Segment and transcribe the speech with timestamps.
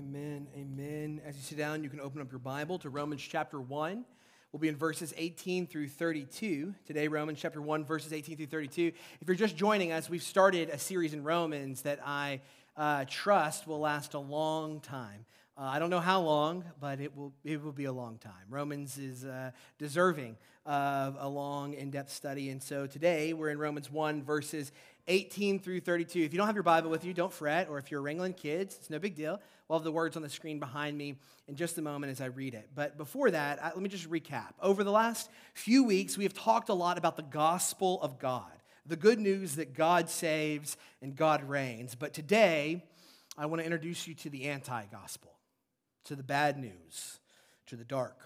[0.00, 0.46] Amen.
[0.56, 1.20] Amen.
[1.26, 4.02] As you sit down, you can open up your Bible to Romans chapter 1.
[4.50, 6.74] We'll be in verses 18 through 32.
[6.86, 8.92] Today, Romans chapter 1, verses 18 through 32.
[9.20, 12.40] If you're just joining us, we've started a series in Romans that I
[12.78, 15.26] uh, trust will last a long time.
[15.58, 18.32] Uh, I don't know how long, but it will, it will be a long time.
[18.48, 22.48] Romans is uh, deserving of a long, in depth study.
[22.48, 24.72] And so today we're in Romans 1, verses
[25.10, 26.20] 18 through 32.
[26.20, 27.68] If you don't have your Bible with you, don't fret.
[27.68, 29.40] Or if you're wrangling kids, it's no big deal.
[29.68, 31.16] We'll have the words on the screen behind me
[31.48, 32.70] in just a moment as I read it.
[32.74, 34.52] But before that, let me just recap.
[34.62, 38.52] Over the last few weeks, we have talked a lot about the gospel of God,
[38.86, 41.96] the good news that God saves and God reigns.
[41.96, 42.84] But today,
[43.36, 45.32] I want to introduce you to the anti gospel
[46.04, 47.20] to the bad news,
[47.66, 48.18] to the dark.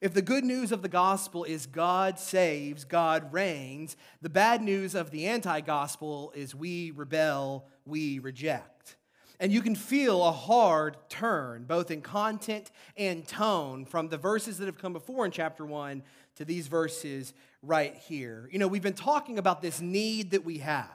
[0.00, 4.94] If the good news of the gospel is God saves, God reigns, the bad news
[4.94, 8.96] of the anti gospel is we rebel, we reject.
[9.42, 14.58] And you can feel a hard turn, both in content and tone, from the verses
[14.58, 16.02] that have come before in chapter 1
[16.36, 18.48] to these verses right here.
[18.52, 20.86] You know, we've been talking about this need that we have,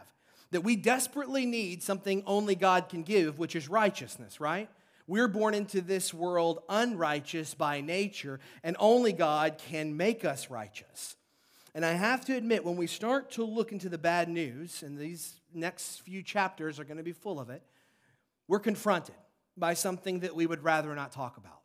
[0.51, 4.69] that we desperately need something only God can give, which is righteousness, right?
[5.07, 11.15] We're born into this world unrighteous by nature, and only God can make us righteous.
[11.73, 14.97] And I have to admit, when we start to look into the bad news, and
[14.97, 17.63] these next few chapters are going to be full of it,
[18.47, 19.15] we're confronted
[19.55, 21.61] by something that we would rather not talk about,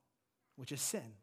[0.57, 1.15] which is sin.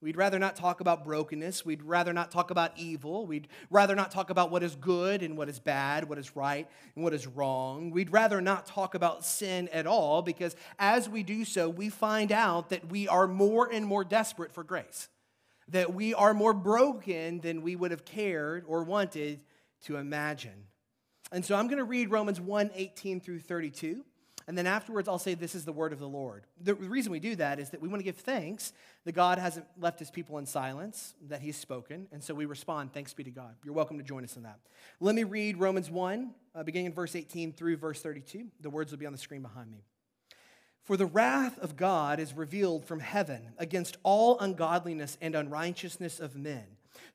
[0.00, 1.64] We'd rather not talk about brokenness.
[1.64, 3.26] We'd rather not talk about evil.
[3.26, 6.68] We'd rather not talk about what is good and what is bad, what is right
[6.94, 7.90] and what is wrong.
[7.90, 12.30] We'd rather not talk about sin at all because as we do so, we find
[12.30, 15.08] out that we are more and more desperate for grace,
[15.66, 19.42] that we are more broken than we would have cared or wanted
[19.82, 20.68] to imagine.
[21.32, 24.04] And so I'm going to read Romans 1 18 through 32.
[24.48, 26.46] And then afterwards, I'll say, This is the word of the Lord.
[26.62, 28.72] The reason we do that is that we want to give thanks
[29.04, 32.08] that God hasn't left his people in silence, that he's spoken.
[32.12, 33.54] And so we respond, Thanks be to God.
[33.62, 34.58] You're welcome to join us in that.
[35.00, 38.46] Let me read Romans 1, uh, beginning in verse 18 through verse 32.
[38.60, 39.84] The words will be on the screen behind me.
[40.82, 46.36] For the wrath of God is revealed from heaven against all ungodliness and unrighteousness of
[46.36, 46.64] men,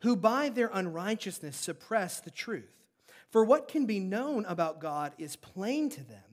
[0.02, 2.70] who by their unrighteousness suppress the truth.
[3.32, 6.33] For what can be known about God is plain to them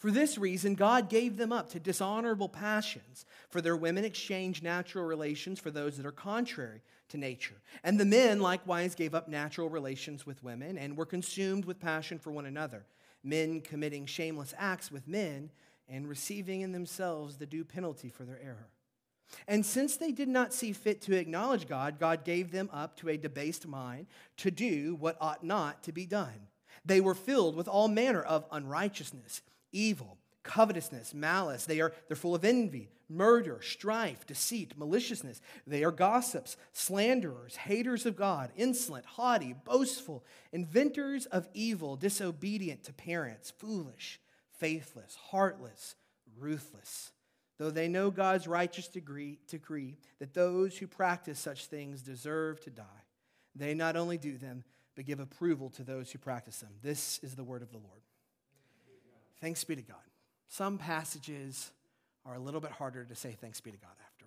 [0.00, 5.04] For this reason, God gave them up to dishonorable passions, for their women exchanged natural
[5.04, 6.80] relations for those that are contrary
[7.10, 7.60] to nature.
[7.84, 12.18] And the men likewise gave up natural relations with women and were consumed with passion
[12.18, 12.86] for one another,
[13.22, 15.50] men committing shameless acts with men
[15.86, 18.70] and receiving in themselves the due penalty for their error.
[19.46, 23.10] And since they did not see fit to acknowledge God, God gave them up to
[23.10, 24.06] a debased mind
[24.38, 26.48] to do what ought not to be done.
[26.86, 31.64] They were filled with all manner of unrighteousness evil, covetousness, malice.
[31.64, 35.40] They are they're full of envy, murder, strife, deceit, maliciousness.
[35.66, 42.92] They are gossips, slanderers, haters of God, insolent, haughty, boastful, inventors of evil, disobedient to
[42.92, 44.20] parents, foolish,
[44.58, 45.96] faithless, heartless,
[46.38, 47.12] ruthless.
[47.58, 52.70] Though they know God's righteous decree, decree that those who practice such things deserve to
[52.70, 52.84] die,
[53.54, 54.64] they not only do them,
[54.94, 56.70] but give approval to those who practice them.
[56.82, 58.00] This is the word of the Lord.
[59.40, 59.96] Thanks be to God.
[60.48, 61.70] Some passages
[62.26, 64.26] are a little bit harder to say thanks be to God after,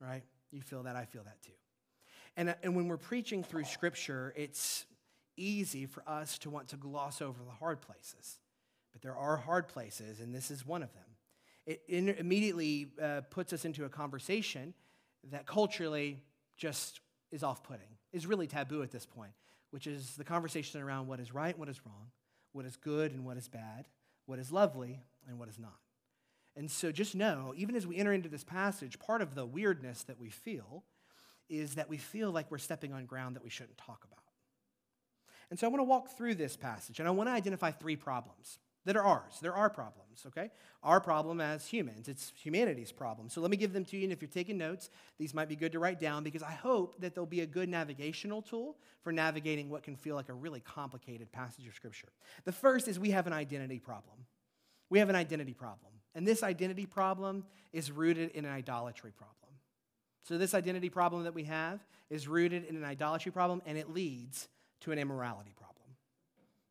[0.00, 0.22] right?
[0.50, 1.52] You feel that, I feel that too.
[2.36, 4.86] And, and when we're preaching through Scripture, it's
[5.36, 8.38] easy for us to want to gloss over the hard places.
[8.92, 11.04] But there are hard places, and this is one of them.
[11.66, 14.74] It in, immediately uh, puts us into a conversation
[15.30, 16.18] that culturally
[16.56, 17.00] just
[17.30, 19.32] is off putting, is really taboo at this point,
[19.70, 22.10] which is the conversation around what is right, what is wrong,
[22.52, 23.86] what is good, and what is bad
[24.28, 25.78] what is lovely and what is not.
[26.54, 30.02] And so just know, even as we enter into this passage, part of the weirdness
[30.02, 30.84] that we feel
[31.48, 34.24] is that we feel like we're stepping on ground that we shouldn't talk about.
[35.50, 37.96] And so I want to walk through this passage and I want to identify three
[37.96, 39.34] problems that are ours.
[39.42, 40.50] There are problems, okay?
[40.82, 42.08] Our problem as humans.
[42.08, 43.28] It's humanity's problem.
[43.28, 44.04] So let me give them to you.
[44.04, 44.88] And if you're taking notes,
[45.18, 47.68] these might be good to write down because I hope that they'll be a good
[47.68, 52.08] navigational tool for navigating what can feel like a really complicated passage of Scripture.
[52.46, 54.24] The first is we have an identity problem.
[54.88, 55.92] We have an identity problem.
[56.14, 57.44] And this identity problem
[57.74, 59.52] is rooted in an idolatry problem.
[60.26, 63.90] So, this identity problem that we have is rooted in an idolatry problem, and it
[63.90, 64.48] leads
[64.80, 65.67] to an immorality problem.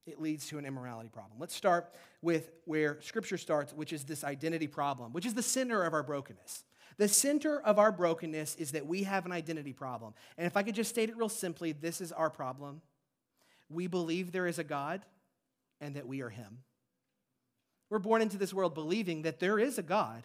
[0.08, 1.38] It leads to an immorality problem.
[1.38, 5.84] Let's start with where Scripture starts, which is this identity problem, which is the center
[5.84, 6.64] of our brokenness.
[6.98, 10.14] The center of our brokenness is that we have an identity problem.
[10.38, 12.82] And if I could just state it real simply, this is our problem.
[13.70, 15.02] We believe there is a God
[15.82, 16.60] and that we are Him.
[17.90, 20.24] We're born into this world believing that there is a God,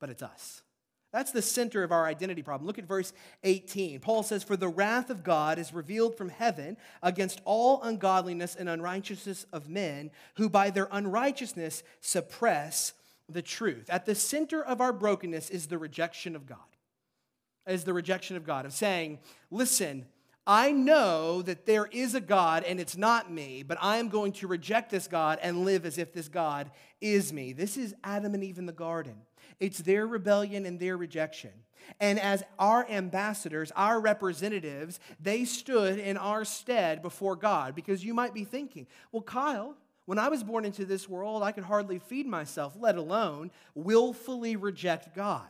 [0.00, 0.62] but it's us.
[1.10, 2.66] That's the center of our identity problem.
[2.66, 3.12] Look at verse
[3.42, 4.00] 18.
[4.00, 8.68] Paul says, For the wrath of God is revealed from heaven against all ungodliness and
[8.68, 12.92] unrighteousness of men who by their unrighteousness suppress
[13.28, 13.88] the truth.
[13.88, 16.58] At the center of our brokenness is the rejection of God.
[17.66, 19.18] Is the rejection of God, of saying,
[19.50, 20.06] Listen,
[20.46, 24.32] I know that there is a God and it's not me, but I am going
[24.32, 26.70] to reject this God and live as if this God
[27.02, 27.52] is me.
[27.52, 29.16] This is Adam and Eve in the garden.
[29.60, 31.52] It's their rebellion and their rejection.
[32.00, 37.74] And as our ambassadors, our representatives, they stood in our stead before God.
[37.74, 41.52] Because you might be thinking, well, Kyle, when I was born into this world, I
[41.52, 45.46] could hardly feed myself, let alone willfully reject God.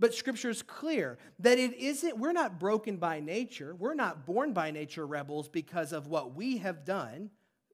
[0.00, 3.74] But scripture is clear that it isn't, we're not broken by nature.
[3.74, 7.30] We're not born by nature rebels because of what we have done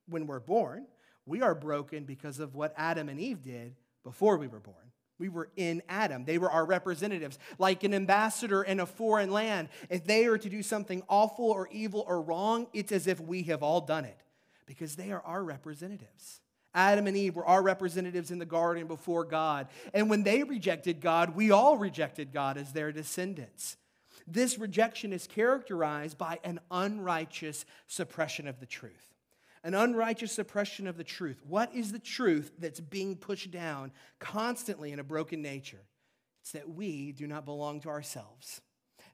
[0.06, 0.86] when we're born.
[1.24, 3.74] We are broken because of what Adam and Eve did
[4.04, 4.89] before we were born.
[5.20, 6.24] We were in Adam.
[6.24, 7.38] They were our representatives.
[7.58, 11.68] Like an ambassador in a foreign land, if they are to do something awful or
[11.70, 14.18] evil or wrong, it's as if we have all done it
[14.66, 16.40] because they are our representatives.
[16.74, 19.68] Adam and Eve were our representatives in the garden before God.
[19.92, 23.76] And when they rejected God, we all rejected God as their descendants.
[24.26, 29.10] This rejection is characterized by an unrighteous suppression of the truth
[29.62, 31.40] an unrighteous suppression of the truth.
[31.46, 35.82] What is the truth that's being pushed down constantly in a broken nature?
[36.42, 38.62] It's that we do not belong to ourselves,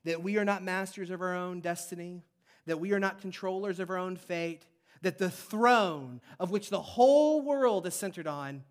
[0.04, 2.22] that we are not masters of our own destiny,
[2.66, 4.66] that we are not controllers of our own fate,
[5.02, 8.62] that the throne of which the whole world is centered on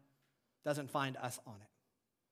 [0.63, 1.67] doesn't find us on it.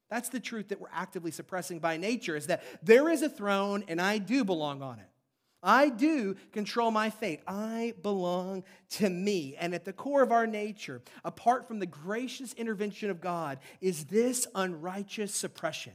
[0.10, 3.84] That's the truth that we're actively suppressing by nature is that there is a throne
[3.88, 5.10] and I do belong on it.
[5.64, 7.40] I do control my fate.
[7.48, 9.56] I belong to me.
[9.58, 14.06] And at the core of our nature, apart from the gracious intervention of God, is
[14.06, 15.94] this unrighteous suppression.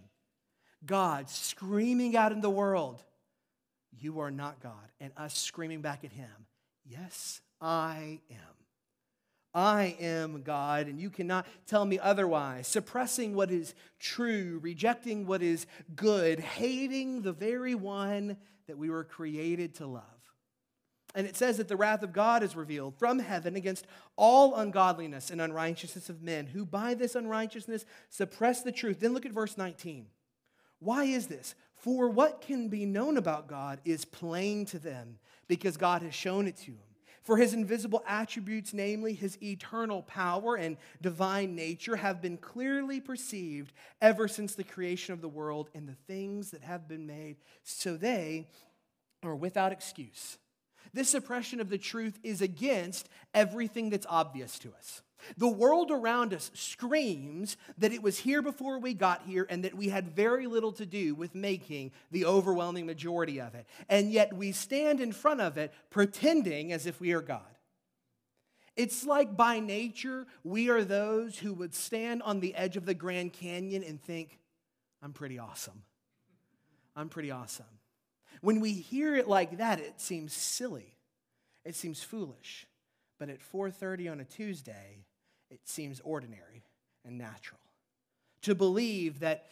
[0.85, 3.03] God screaming out in the world,
[4.01, 4.73] You are not God.
[5.01, 6.31] And us screaming back at Him,
[6.87, 8.58] Yes, I am.
[9.55, 12.67] I am God, and you cannot tell me otherwise.
[12.69, 15.67] Suppressing what is true, rejecting what is
[15.97, 18.37] good, hating the very one
[18.67, 20.05] that we were created to love.
[21.15, 23.87] And it says that the wrath of God is revealed from heaven against
[24.17, 29.01] all ungodliness and unrighteousness of men who by this unrighteousness suppress the truth.
[29.01, 30.07] Then look at verse 19.
[30.81, 31.55] Why is this?
[31.77, 36.47] For what can be known about God is plain to them because God has shown
[36.47, 36.88] it to them.
[37.29, 43.75] For his invisible attributes, namely his eternal power and divine nature, have been clearly perceived
[44.01, 47.99] ever since the creation of the world and the things that have been made, so
[47.99, 48.49] they
[49.23, 50.39] are without excuse.
[50.95, 55.03] This suppression of the truth is against everything that's obvious to us.
[55.37, 59.75] The world around us screams that it was here before we got here and that
[59.75, 63.67] we had very little to do with making the overwhelming majority of it.
[63.89, 67.43] And yet we stand in front of it pretending as if we are God.
[68.77, 72.95] It's like by nature, we are those who would stand on the edge of the
[72.95, 74.39] Grand Canyon and think,
[75.03, 75.83] I'm pretty awesome.
[76.95, 77.67] I'm pretty awesome.
[78.41, 80.97] When we hear it like that, it seems silly.
[81.65, 82.67] It seems foolish.
[83.19, 85.07] But at 4:30 on a Tuesday,
[85.51, 86.65] it seems ordinary
[87.05, 87.61] and natural.
[88.43, 89.47] To believe that,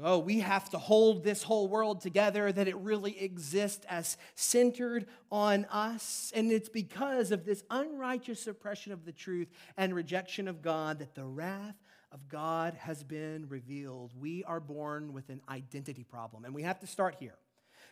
[0.00, 5.06] oh, we have to hold this whole world together, that it really exists as centered
[5.30, 6.32] on us.
[6.34, 11.14] And it's because of this unrighteous suppression of the truth and rejection of God that
[11.14, 11.76] the wrath
[12.12, 14.12] of God has been revealed.
[14.18, 17.34] We are born with an identity problem, and we have to start here.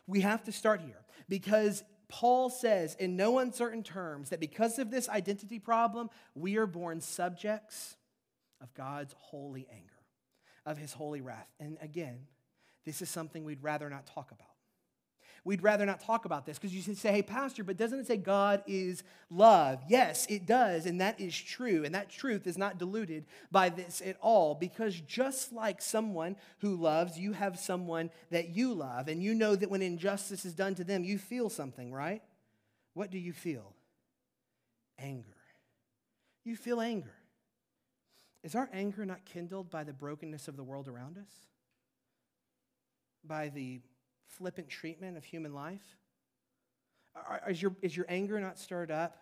[0.07, 4.91] We have to start here because Paul says in no uncertain terms that because of
[4.91, 7.97] this identity problem, we are born subjects
[8.61, 10.03] of God's holy anger,
[10.65, 11.49] of his holy wrath.
[11.59, 12.27] And again,
[12.85, 14.56] this is something we'd rather not talk about.
[15.47, 18.17] We'd rather not talk about this because you say, hey, Pastor, but doesn't it say
[18.17, 19.81] God is love?
[19.89, 21.85] Yes, it does, and that is true.
[21.85, 26.75] And that truth is not diluted by this at all because just like someone who
[26.75, 30.75] loves, you have someone that you love, and you know that when injustice is done
[30.75, 32.23] to them, you feel something, right?
[32.95, 33.73] What do you feel?
[34.99, 35.29] Anger.
[36.45, 37.15] You feel anger.
[38.43, 41.31] Is our anger not kindled by the brokenness of the world around us?
[43.25, 43.81] By the
[44.27, 45.97] flippant treatment of human life?
[47.49, 49.17] Is your, is your anger not stirred up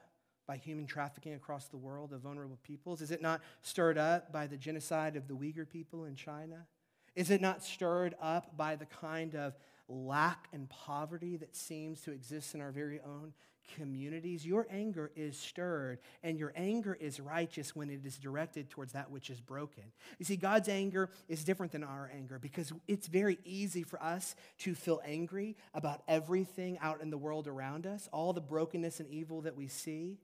[0.47, 3.01] by human trafficking across the world of vulnerable peoples?
[3.01, 6.67] Is it not stirred up by the genocide of the Uyghur people in China?
[7.15, 9.55] Is it not stirred up by the kind of
[9.89, 13.33] lack and poverty that seems to exist in our very own
[13.77, 18.93] communities, your anger is stirred, and your anger is righteous when it is directed towards
[18.93, 19.85] that which is broken.
[20.19, 24.35] You see, God's anger is different than our anger because it's very easy for us
[24.59, 29.09] to feel angry about everything out in the world around us, all the brokenness and
[29.09, 30.19] evil that we see,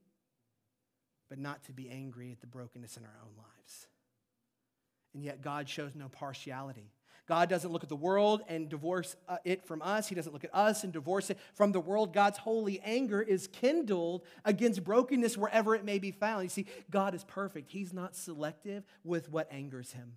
[1.28, 3.87] but not to be angry at the brokenness in our own lives.
[5.14, 6.92] And yet, God shows no partiality.
[7.30, 10.08] God doesn't look at the world and divorce uh, it from us.
[10.08, 12.12] He doesn't look at us and divorce it from the world.
[12.12, 16.42] God's holy anger is kindled against brokenness wherever it may be found.
[16.42, 17.70] You see, God is perfect.
[17.70, 20.14] He's not selective with what angers him.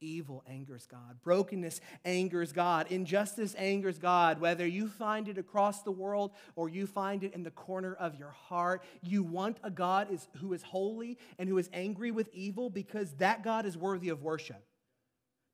[0.00, 1.20] Evil angers God.
[1.24, 2.86] Brokenness angers God.
[2.90, 4.40] Injustice angers God.
[4.40, 8.14] Whether you find it across the world or you find it in the corner of
[8.14, 12.28] your heart, you want a God is, who is holy and who is angry with
[12.32, 14.62] evil because that God is worthy of worship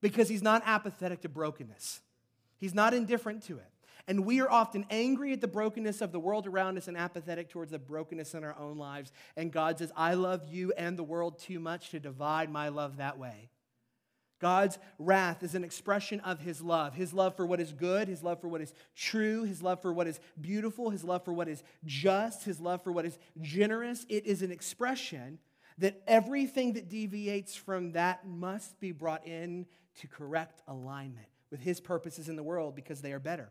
[0.05, 1.99] because he's not apathetic to brokenness.
[2.59, 3.71] He's not indifferent to it.
[4.07, 7.49] And we are often angry at the brokenness of the world around us and apathetic
[7.49, 9.11] towards the brokenness in our own lives.
[9.35, 12.97] And God says, I love you and the world too much to divide my love
[12.97, 13.49] that way.
[14.39, 18.21] God's wrath is an expression of his love his love for what is good, his
[18.21, 21.47] love for what is true, his love for what is beautiful, his love for what
[21.47, 24.05] is just, his love for what is generous.
[24.07, 25.39] It is an expression
[25.77, 29.65] that everything that deviates from that must be brought in
[29.97, 33.49] to correct alignment with His purposes in the world because they are better.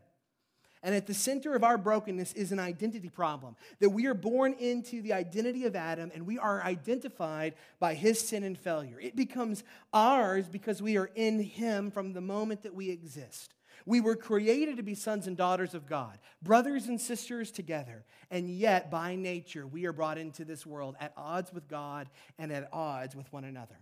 [0.85, 4.53] And at the center of our brokenness is an identity problem that we are born
[4.53, 8.99] into the identity of Adam and we are identified by his sin and failure.
[8.99, 13.55] It becomes ours because we are in him from the moment that we exist.
[13.87, 18.05] We were created to be sons and daughters of God, brothers and sisters together.
[18.29, 22.51] And yet, by nature, we are brought into this world at odds with God and
[22.51, 23.79] at odds with one another.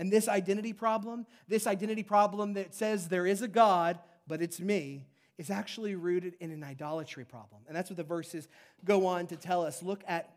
[0.00, 4.58] And this identity problem, this identity problem that says there is a God, but it's
[4.58, 5.04] me,
[5.36, 7.60] is actually rooted in an idolatry problem.
[7.68, 8.48] And that's what the verses
[8.82, 9.82] go on to tell us.
[9.82, 10.30] Look at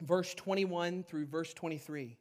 [0.00, 2.16] verse 21 through verse 23.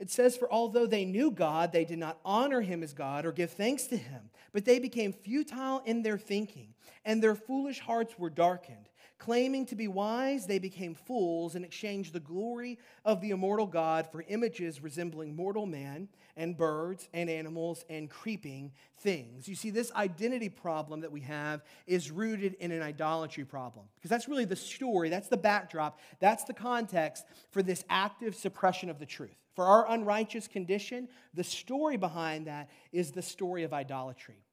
[0.00, 3.32] It says, For although they knew God, they did not honor him as God or
[3.32, 6.72] give thanks to him, but they became futile in their thinking,
[7.04, 8.88] and their foolish hearts were darkened.
[9.18, 14.08] Claiming to be wise, they became fools and exchanged the glory of the immortal God
[14.10, 19.46] for images resembling mortal man and birds and animals and creeping things.
[19.48, 24.10] You see, this identity problem that we have is rooted in an idolatry problem because
[24.10, 28.98] that's really the story, that's the backdrop, that's the context for this active suppression of
[28.98, 29.36] the truth.
[29.54, 34.43] For our unrighteous condition, the story behind that is the story of idolatry.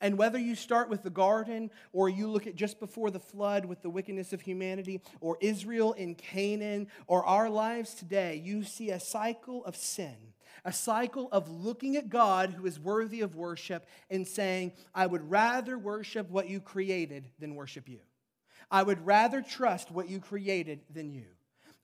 [0.00, 3.64] And whether you start with the garden or you look at just before the flood
[3.64, 8.90] with the wickedness of humanity or Israel in Canaan or our lives today, you see
[8.90, 10.16] a cycle of sin,
[10.64, 15.28] a cycle of looking at God who is worthy of worship and saying, I would
[15.28, 18.00] rather worship what you created than worship you.
[18.70, 21.24] I would rather trust what you created than you.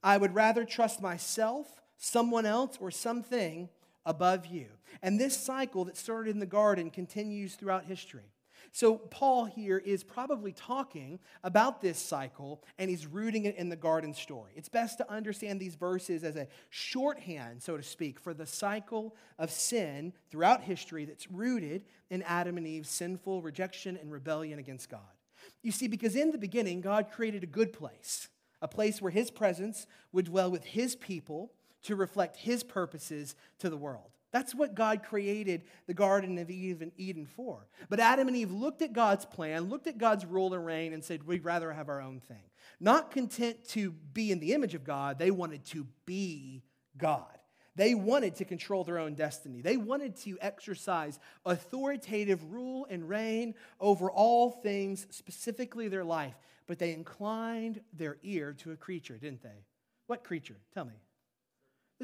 [0.01, 1.67] I would rather trust myself,
[1.97, 3.69] someone else, or something
[4.05, 4.67] above you.
[5.01, 8.31] And this cycle that started in the garden continues throughout history.
[8.71, 13.75] So, Paul here is probably talking about this cycle and he's rooting it in the
[13.77, 14.51] garden story.
[14.55, 19.15] It's best to understand these verses as a shorthand, so to speak, for the cycle
[19.39, 24.89] of sin throughout history that's rooted in Adam and Eve's sinful rejection and rebellion against
[24.89, 24.99] God.
[25.61, 28.27] You see, because in the beginning, God created a good place,
[28.61, 31.51] a place where his presence would dwell with his people
[31.85, 34.11] to reflect his purposes to the world.
[34.31, 37.67] That's what God created the Garden of Eden for.
[37.89, 41.01] But Adam and Eve looked at God's plan, looked at God's rule and reign, and
[41.01, 42.43] said, We'd rather have our own thing.
[42.79, 46.63] Not content to be in the image of God, they wanted to be
[46.97, 47.23] God.
[47.77, 49.61] They wanted to control their own destiny.
[49.61, 56.35] They wanted to exercise authoritative rule and reign over all things, specifically their life.
[56.67, 59.65] But they inclined their ear to a creature, didn't they?
[60.07, 60.57] What creature?
[60.73, 60.93] Tell me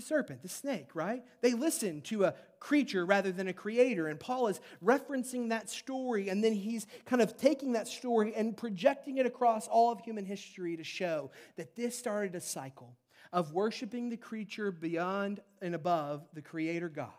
[0.01, 1.23] the serpent, the snake, right?
[1.41, 4.07] They listen to a creature rather than a creator.
[4.07, 8.57] And Paul is referencing that story, and then he's kind of taking that story and
[8.57, 12.97] projecting it across all of human history to show that this started a cycle
[13.31, 17.09] of worshiping the creature beyond and above the creator God,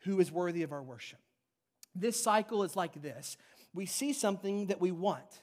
[0.00, 1.18] who is worthy of our worship.
[1.94, 3.36] This cycle is like this
[3.74, 5.42] we see something that we want,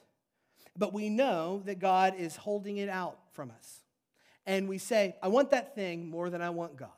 [0.76, 3.80] but we know that God is holding it out from us
[4.46, 6.90] and we say, I want that thing more than I want God.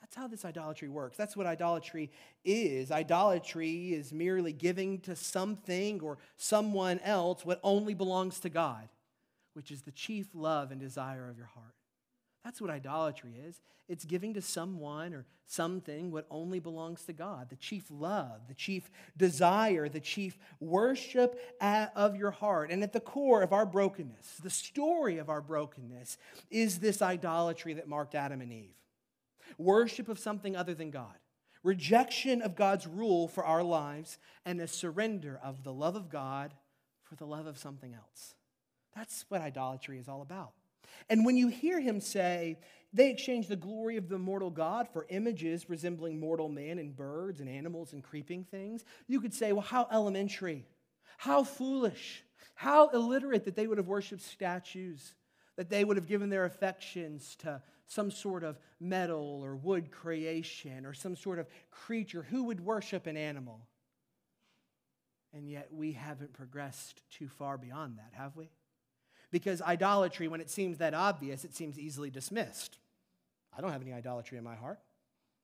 [0.00, 1.18] That's how this idolatry works.
[1.18, 2.10] That's what idolatry
[2.42, 2.90] is.
[2.90, 8.88] Idolatry is merely giving to something or someone else what only belongs to God,
[9.52, 11.74] which is the chief love and desire of your heart.
[12.44, 13.60] That's what idolatry is.
[13.88, 18.54] It's giving to someone or something what only belongs to God the chief love, the
[18.54, 22.70] chief desire, the chief worship of your heart.
[22.70, 26.18] And at the core of our brokenness, the story of our brokenness,
[26.50, 28.74] is this idolatry that marked Adam and Eve
[29.56, 31.16] worship of something other than God,
[31.62, 36.54] rejection of God's rule for our lives, and a surrender of the love of God
[37.02, 38.34] for the love of something else.
[38.94, 40.52] That's what idolatry is all about.
[41.08, 42.58] And when you hear him say,
[42.92, 47.40] they exchange the glory of the mortal God for images resembling mortal man and birds
[47.40, 50.64] and animals and creeping things, you could say, well, how elementary,
[51.18, 55.14] how foolish, how illiterate that they would have worshiped statues,
[55.56, 60.86] that they would have given their affections to some sort of metal or wood creation
[60.86, 62.22] or some sort of creature.
[62.30, 63.66] Who would worship an animal?
[65.32, 68.50] And yet we haven't progressed too far beyond that, have we?
[69.30, 72.78] Because idolatry, when it seems that obvious, it seems easily dismissed.
[73.56, 74.78] I don't have any idolatry in my heart.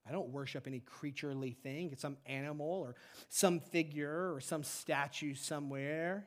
[0.06, 2.94] I don't worship any creaturely thing, it's some animal or
[3.30, 6.26] some figure or some statue somewhere.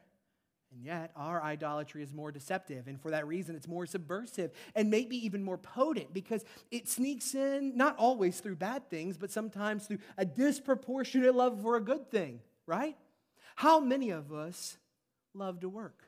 [0.71, 2.87] And yet, our idolatry is more deceptive.
[2.87, 7.35] And for that reason, it's more subversive and maybe even more potent because it sneaks
[7.35, 12.11] in, not always through bad things, but sometimes through a disproportionate love for a good
[12.11, 12.97] thing, right?
[13.55, 14.77] How many of us
[15.33, 16.03] love to work?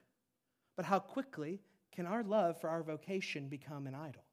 [0.80, 1.60] But how quickly
[1.92, 4.24] can our love for our vocation become an idol?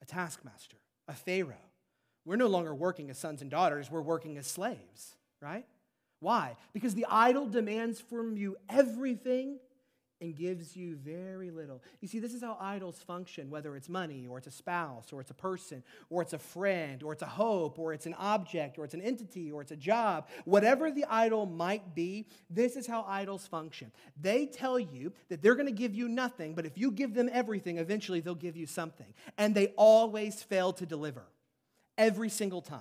[0.00, 0.76] A taskmaster,
[1.08, 1.56] a Pharaoh.
[2.24, 5.66] We're no longer working as sons and daughters, we're working as slaves, right?
[6.20, 6.54] Why?
[6.72, 9.58] Because the idol demands from you everything
[10.20, 11.80] and gives you very little.
[12.00, 15.20] You see, this is how idols function, whether it's money, or it's a spouse, or
[15.20, 18.78] it's a person, or it's a friend, or it's a hope, or it's an object,
[18.78, 20.26] or it's an entity, or it's a job.
[20.44, 23.92] Whatever the idol might be, this is how idols function.
[24.20, 27.30] They tell you that they're going to give you nothing, but if you give them
[27.32, 29.14] everything, eventually they'll give you something.
[29.36, 31.22] And they always fail to deliver,
[31.96, 32.80] every single time.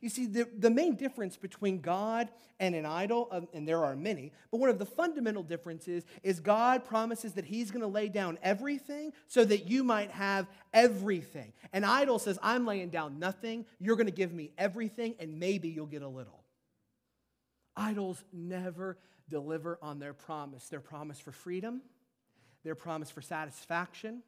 [0.00, 2.28] You see, the, the main difference between God
[2.60, 6.40] and an idol, um, and there are many, but one of the fundamental differences is
[6.40, 11.52] God promises that He's going to lay down everything so that you might have everything.
[11.72, 15.68] An idol says, I'm laying down nothing, you're going to give me everything, and maybe
[15.68, 16.44] you'll get a little.
[17.76, 21.82] Idols never deliver on their promise their promise for freedom,
[22.62, 24.22] their promise for satisfaction,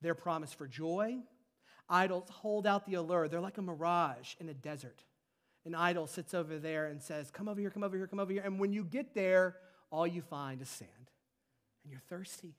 [0.00, 1.18] their promise for joy,
[1.92, 3.28] Idols hold out the allure.
[3.28, 5.04] They're like a mirage in a desert.
[5.66, 8.32] An idol sits over there and says, Come over here, come over here, come over
[8.32, 8.42] here.
[8.42, 9.56] And when you get there,
[9.90, 10.90] all you find is sand.
[11.84, 12.54] And you're thirsty.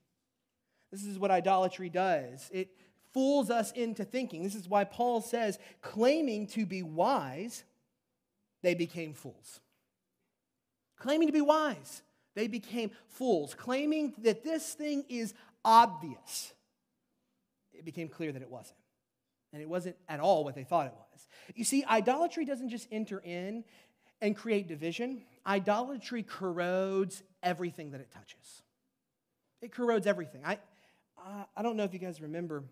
[0.92, 2.68] This is what idolatry does it
[3.12, 4.42] fools us into thinking.
[4.42, 7.64] This is why Paul says, claiming to be wise,
[8.62, 9.60] they became fools.
[10.98, 12.02] Claiming to be wise,
[12.34, 13.54] they became fools.
[13.54, 15.32] Claiming that this thing is
[15.64, 16.52] obvious,
[17.72, 18.78] it became clear that it wasn't
[19.54, 21.28] and it wasn't at all what they thought it was.
[21.54, 23.64] You see, idolatry doesn't just enter in
[24.20, 28.62] and create division, idolatry corrodes everything that it touches.
[29.60, 30.42] It corrodes everything.
[30.44, 30.58] I,
[31.56, 32.64] I don't know if you guys remember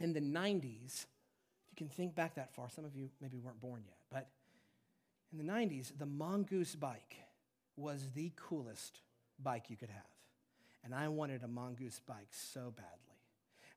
[0.00, 3.60] in the 90s, if you can think back that far, some of you maybe weren't
[3.60, 4.28] born yet, but
[5.32, 7.16] in the 90s, the Mongoose bike
[7.76, 9.00] was the coolest
[9.42, 10.02] bike you could have.
[10.84, 13.05] And I wanted a Mongoose bike so badly.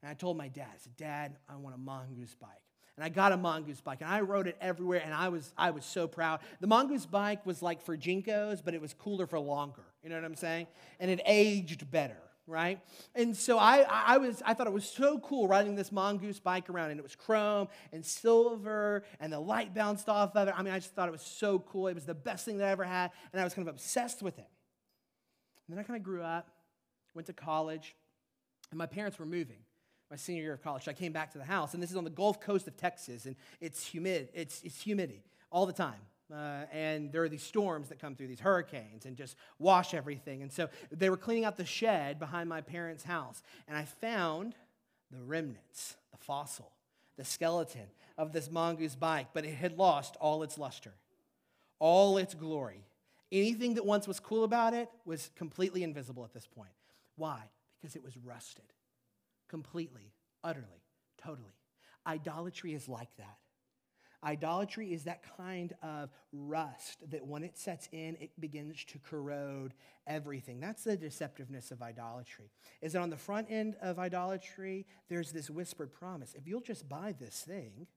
[0.01, 2.49] And I told my dad, I said, Dad, I want a mongoose bike.
[2.95, 5.71] And I got a mongoose bike, and I rode it everywhere, and I was, I
[5.71, 6.41] was so proud.
[6.59, 9.85] The mongoose bike was like for JNCOs, but it was cooler for longer.
[10.03, 10.67] You know what I'm saying?
[10.99, 12.17] And it aged better
[12.49, 12.79] right?
[13.13, 16.69] And so I, I was, I thought it was so cool riding this mongoose bike
[16.69, 20.53] around, and it was chrome and silver, and the light bounced off of it.
[20.57, 21.87] I mean, I just thought it was so cool.
[21.87, 24.23] It was the best thing that I ever had, and I was kind of obsessed
[24.23, 24.47] with it.
[25.67, 26.49] And then I kind of grew up,
[27.13, 27.95] went to college,
[28.71, 29.59] and my parents were moving
[30.09, 30.85] my senior year of college.
[30.85, 32.75] So I came back to the house, and this is on the Gulf Coast of
[32.77, 34.29] Texas, and it's humid.
[34.33, 35.99] It's, it's humidity all the time.
[36.31, 40.43] Uh, and there are these storms that come through, these hurricanes, and just wash everything.
[40.43, 44.55] And so they were cleaning out the shed behind my parents' house, and I found
[45.11, 46.71] the remnants, the fossil
[47.19, 47.85] the skeleton
[48.17, 50.93] of this mongoose bike, but it had lost all its luster,
[51.77, 52.85] all its glory.
[53.29, 56.71] Anything that once was cool about it was completely invisible at this point.
[57.17, 57.41] Why?
[57.79, 58.63] Because it was rusted
[59.49, 60.83] completely, utterly,
[61.21, 61.53] totally.
[62.07, 63.37] Idolatry is like that.
[64.23, 69.73] Idolatry is that kind of rust that when it sets in, it begins to corrode
[70.07, 70.59] everything.
[70.59, 72.51] That's the deceptiveness of idolatry.
[72.81, 76.33] Is that on the front end of idolatry, there's this whispered promise.
[76.35, 77.87] If you'll just buy this thing,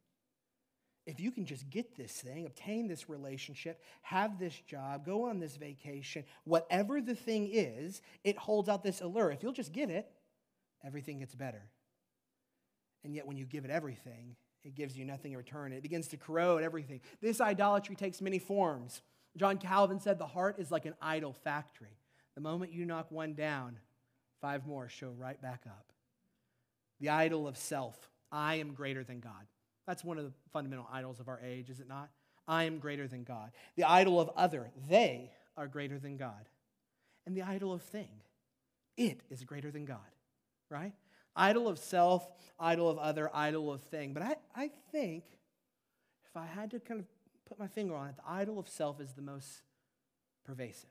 [1.06, 5.40] if you can just get this thing, obtain this relationship, have this job, go on
[5.40, 9.32] this vacation, whatever the thing is, it holds out this allure.
[9.32, 10.08] If you'll just get it,
[10.84, 11.62] everything gets better.
[13.04, 15.72] And yet, when you give it everything, it gives you nothing in return.
[15.72, 17.00] It begins to corrode everything.
[17.20, 19.02] This idolatry takes many forms.
[19.36, 21.98] John Calvin said the heart is like an idol factory.
[22.34, 23.78] The moment you knock one down,
[24.40, 25.92] five more show right back up.
[27.00, 28.10] The idol of self.
[28.30, 29.46] I am greater than God.
[29.86, 32.10] That's one of the fundamental idols of our age, is it not?
[32.46, 33.50] I am greater than God.
[33.76, 34.70] The idol of other.
[34.88, 36.48] They are greater than God.
[37.26, 38.22] And the idol of thing.
[38.96, 39.98] It is greater than God,
[40.72, 40.92] right?
[41.36, 42.26] Idol of self,
[42.58, 44.12] idol of other, idol of thing.
[44.12, 45.24] But I, I think
[46.24, 47.06] if I had to kind of
[47.48, 49.62] put my finger on it, the idol of self is the most
[50.44, 50.90] pervasive,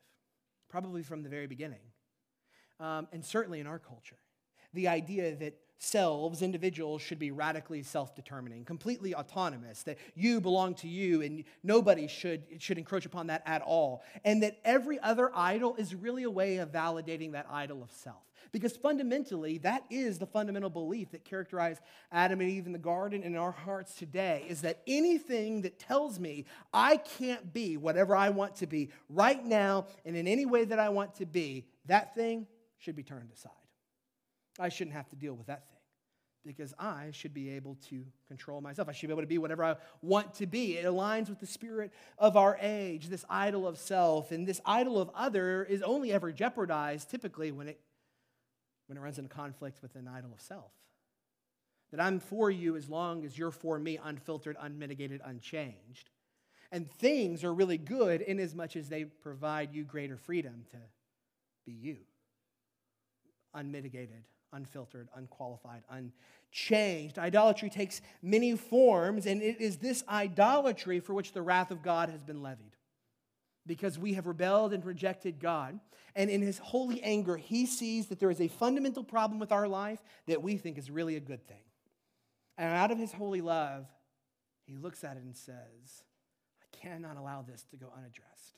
[0.70, 1.80] probably from the very beginning,
[2.80, 4.18] um, and certainly in our culture.
[4.74, 10.76] The idea that selves, individuals, should be radically self determining, completely autonomous, that you belong
[10.76, 15.32] to you and nobody should, should encroach upon that at all, and that every other
[15.36, 18.31] idol is really a way of validating that idol of self.
[18.52, 23.24] Because fundamentally, that is the fundamental belief that characterized Adam and Eve in the garden
[23.24, 28.16] and in our hearts today is that anything that tells me I can't be whatever
[28.16, 31.66] I want to be right now and in any way that I want to be,
[31.86, 32.46] that thing
[32.78, 33.52] should be turned aside.
[34.60, 35.78] I shouldn't have to deal with that thing
[36.46, 38.90] because I should be able to control myself.
[38.90, 40.78] I should be able to be whatever I want to be.
[40.78, 44.32] It aligns with the spirit of our age, this idol of self.
[44.32, 47.80] And this idol of other is only ever jeopardized typically when it
[48.92, 50.74] when it runs into conflict with an idol of self.
[51.92, 56.10] That I'm for you as long as you're for me, unfiltered, unmitigated, unchanged.
[56.74, 60.78] And things are really good in as much as they provide you greater freedom to
[61.66, 62.00] be you.
[63.54, 67.18] Unmitigated, unfiltered, unqualified, unchanged.
[67.18, 72.10] Idolatry takes many forms, and it is this idolatry for which the wrath of God
[72.10, 72.76] has been levied
[73.66, 75.80] because we have rebelled and rejected God.
[76.16, 79.68] And in his holy anger, he sees that there is a fundamental problem with our
[79.68, 81.64] life that we think is really a good thing.
[82.58, 83.86] And out of his holy love,
[84.66, 86.04] he looks at it and says,
[86.62, 88.58] I cannot allow this to go unaddressed.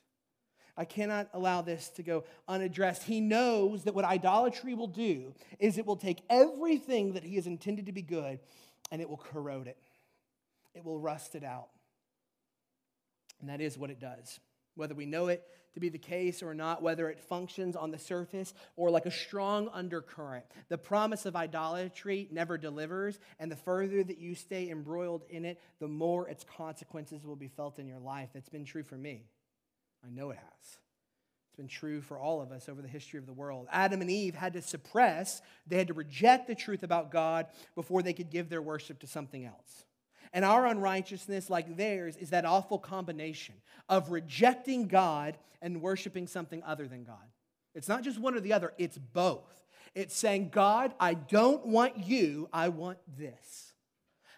[0.76, 3.04] I cannot allow this to go unaddressed.
[3.04, 7.46] He knows that what idolatry will do is it will take everything that he has
[7.46, 8.40] intended to be good
[8.92, 9.78] and it will corrode it,
[10.74, 11.70] it will rust it out.
[13.40, 14.40] And that is what it does
[14.76, 17.98] whether we know it to be the case or not, whether it functions on the
[17.98, 20.46] surface or like a strong undercurrent.
[20.70, 25.60] The promise of idolatry never delivers, and the further that you stay embroiled in it,
[25.80, 28.30] the more its consequences will be felt in your life.
[28.34, 29.26] That's been true for me.
[30.06, 30.78] I know it has.
[31.54, 33.68] It's been true for all of us over the history of the world.
[33.72, 38.02] Adam and Eve had to suppress, they had to reject the truth about God before
[38.02, 39.86] they could give their worship to something else.
[40.34, 43.56] And our unrighteousness, like theirs, is that awful combination
[43.88, 47.16] of rejecting God and worshiping something other than God.
[47.76, 49.64] It's not just one or the other, it's both.
[49.94, 53.74] It's saying, God, I don't want you, I want this.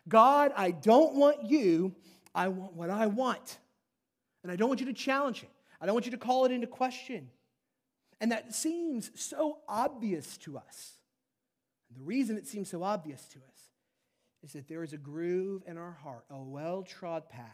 [0.07, 1.95] God, I don't want you,
[2.33, 3.57] I want what I want.
[4.43, 6.51] And I don't want you to challenge it, I don't want you to call it
[6.51, 7.29] into question.
[8.19, 10.93] And that seems so obvious to us.
[11.95, 13.64] The reason it seems so obvious to us
[14.45, 17.49] is that there is a groove in our heart, a well trod path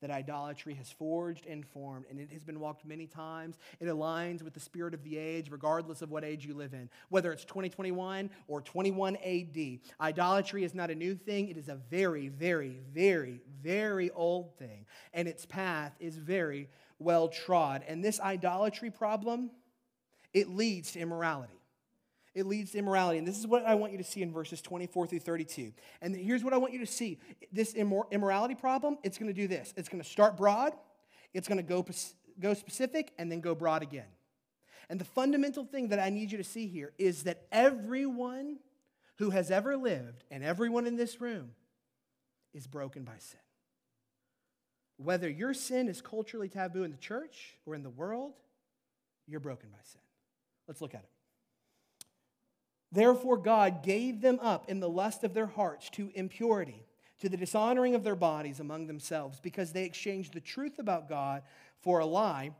[0.00, 3.58] that idolatry has forged and formed, and it has been walked many times.
[3.80, 6.88] It aligns with the spirit of the age, regardless of what age you live in,
[7.08, 9.80] whether it's 2021 or 21 AD.
[10.00, 14.86] Idolatry is not a new thing, it is a very, very, very, very old thing,
[15.12, 16.68] and its path is very
[17.00, 17.82] well trod.
[17.88, 19.50] And this idolatry problem,
[20.32, 21.57] it leads to immorality
[22.38, 23.18] it leads to immorality.
[23.18, 25.72] And this is what I want you to see in verses 24 through 32.
[26.00, 27.18] And here's what I want you to see
[27.52, 30.72] this immorality problem, it's going to do this it's going to start broad,
[31.34, 31.84] it's going to go,
[32.40, 34.06] go specific, and then go broad again.
[34.88, 38.58] And the fundamental thing that I need you to see here is that everyone
[39.16, 41.50] who has ever lived and everyone in this room
[42.54, 43.40] is broken by sin.
[44.96, 48.34] Whether your sin is culturally taboo in the church or in the world,
[49.26, 50.00] you're broken by sin.
[50.66, 51.10] Let's look at it.
[52.90, 56.84] Therefore, God gave them up in the lust of their hearts to impurity,
[57.20, 61.42] to the dishonoring of their bodies among themselves, because they exchanged the truth about God
[61.80, 62.52] for a lie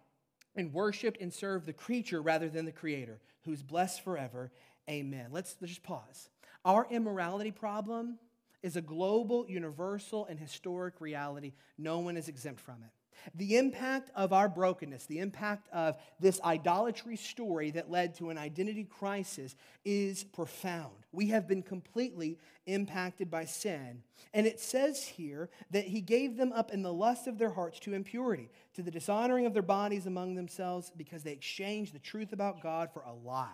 [0.54, 4.50] and worshiped and served the creature rather than the Creator, who's blessed forever.
[4.90, 5.28] Amen.
[5.30, 6.28] Let's, let's just pause.
[6.64, 8.18] Our immorality problem
[8.62, 11.52] is a global, universal, and historic reality.
[11.78, 12.90] No one is exempt from it.
[13.34, 18.38] The impact of our brokenness, the impact of this idolatry story that led to an
[18.38, 19.54] identity crisis
[19.84, 20.94] is profound.
[21.12, 24.02] We have been completely impacted by sin.
[24.34, 27.80] And it says here that he gave them up in the lust of their hearts
[27.80, 32.32] to impurity, to the dishonoring of their bodies among themselves, because they exchanged the truth
[32.32, 33.48] about God for a lie.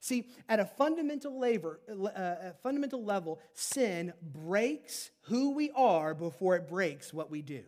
[0.00, 1.76] See, at a fundamental, level,
[2.16, 7.62] uh, fundamental level, sin breaks who we are before it breaks what we do.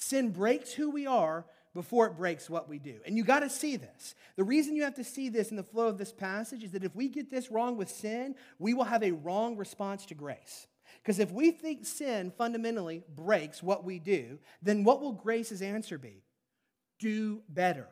[0.00, 2.96] Sin breaks who we are before it breaks what we do.
[3.06, 4.14] And you got to see this.
[4.36, 6.82] The reason you have to see this in the flow of this passage is that
[6.82, 10.66] if we get this wrong with sin, we will have a wrong response to grace.
[11.02, 15.98] Because if we think sin fundamentally breaks what we do, then what will grace's answer
[15.98, 16.24] be?
[16.98, 17.86] Do better.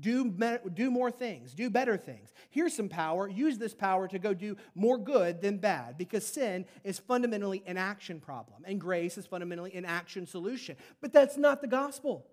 [0.00, 0.30] Do,
[0.72, 2.32] do more things, do better things.
[2.48, 3.28] Here's some power.
[3.28, 7.76] Use this power to go do more good than bad because sin is fundamentally an
[7.76, 10.76] action problem and grace is fundamentally an action solution.
[11.00, 12.26] But that's not the gospel.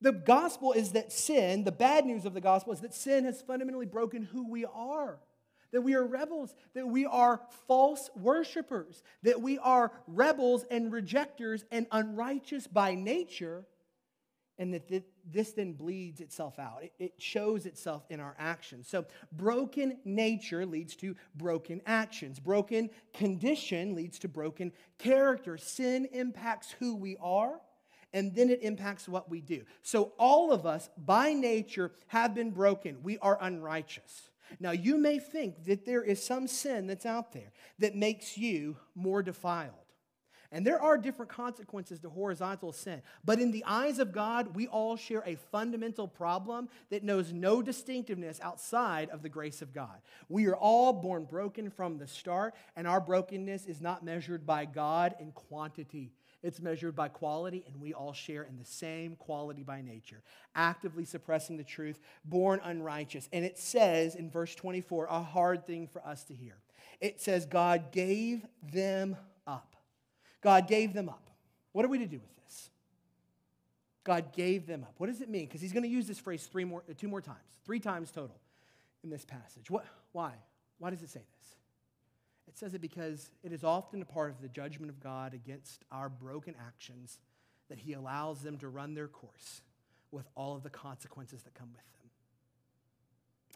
[0.00, 3.42] The gospel is that sin, the bad news of the gospel is that sin has
[3.42, 5.18] fundamentally broken who we are.
[5.72, 11.64] That we are rebels, that we are false worshipers, that we are rebels and rejectors
[11.72, 13.64] and unrighteous by nature
[14.58, 16.84] and that this then bleeds itself out.
[16.98, 18.88] It shows itself in our actions.
[18.88, 22.38] So, broken nature leads to broken actions.
[22.38, 25.56] Broken condition leads to broken character.
[25.58, 27.60] Sin impacts who we are,
[28.12, 29.62] and then it impacts what we do.
[29.82, 32.98] So, all of us, by nature, have been broken.
[33.02, 34.30] We are unrighteous.
[34.60, 38.76] Now, you may think that there is some sin that's out there that makes you
[38.94, 39.83] more defiled.
[40.54, 43.02] And there are different consequences to horizontal sin.
[43.24, 47.60] But in the eyes of God, we all share a fundamental problem that knows no
[47.60, 50.00] distinctiveness outside of the grace of God.
[50.28, 54.64] We are all born broken from the start, and our brokenness is not measured by
[54.66, 56.12] God in quantity.
[56.40, 60.22] It's measured by quality, and we all share in the same quality by nature,
[60.54, 63.28] actively suppressing the truth, born unrighteous.
[63.32, 66.58] And it says in verse 24, a hard thing for us to hear.
[67.00, 69.16] It says, God gave them.
[70.44, 71.30] God gave them up.
[71.72, 72.68] What are we to do with this?
[74.04, 74.92] God gave them up.
[74.98, 75.46] What does it mean?
[75.46, 78.36] Because he's going to use this phrase three more, two more times, three times total
[79.02, 79.70] in this passage.
[79.70, 80.34] What, why?
[80.78, 81.54] Why does it say this?
[82.46, 85.82] It says it because it is often a part of the judgment of God against
[85.90, 87.18] our broken actions
[87.70, 89.62] that he allows them to run their course
[90.10, 92.03] with all of the consequences that come with them.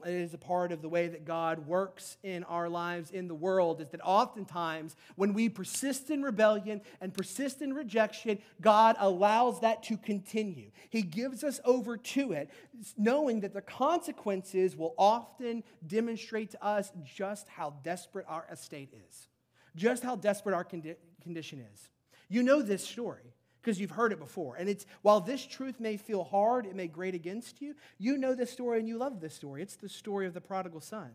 [0.04, 3.34] It is a part of the way that God works in our lives in the
[3.34, 9.60] world is that oftentimes when we persist in rebellion and persist in rejection, God allows
[9.60, 10.70] that to continue.
[10.90, 12.50] He gives us over to it,
[12.96, 19.28] knowing that the consequences will often demonstrate to us just how desperate our estate is,
[19.76, 21.88] just how desperate our condi- condition is.
[22.28, 24.56] You know this story because you've heard it before.
[24.56, 28.34] And it's while this truth may feel hard, it may grate against you, you know
[28.34, 29.62] this story and you love this story.
[29.62, 31.10] It's the story of the prodigal son.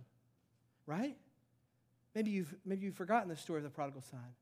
[0.86, 1.16] Right?
[2.16, 4.36] Maybe you've maybe you've forgotten the story of the prodigal son.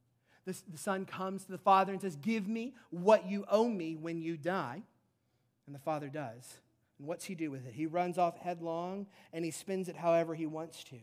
[0.45, 3.95] The, the son comes to the father and says, Give me what you owe me
[3.95, 4.81] when you die.
[5.67, 6.59] And the father does.
[6.97, 7.73] And what's he do with it?
[7.73, 10.97] He runs off headlong and he spends it however he wants to.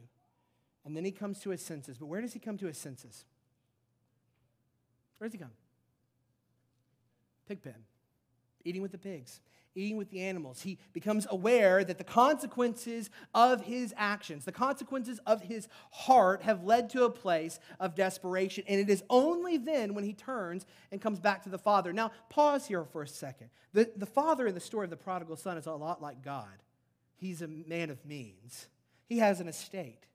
[0.84, 1.98] And then he comes to his senses.
[1.98, 3.24] But where does he come to his senses?
[5.18, 5.52] Where does he come?
[7.48, 7.74] Pig pen,
[8.64, 9.40] eating with the pigs,
[9.74, 10.60] eating with the animals.
[10.60, 16.64] He becomes aware that the consequences of his actions, the consequences of his heart, have
[16.64, 18.64] led to a place of desperation.
[18.68, 21.92] And it is only then when he turns and comes back to the Father.
[21.92, 23.50] Now, pause here for a second.
[23.72, 26.62] The, the Father in the story of the prodigal son is a lot like God.
[27.16, 28.68] He's a man of means,
[29.08, 30.06] he has an estate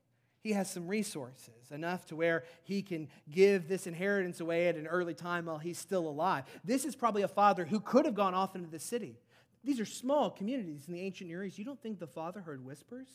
[0.44, 4.86] he has some resources, enough to where he can give this inheritance away at an
[4.86, 6.44] early time while he's still alive.
[6.62, 9.16] This is probably a father who could have gone off into the city.
[9.64, 11.58] These are small communities in the ancient Near East.
[11.58, 13.08] You don't think the father heard whispers?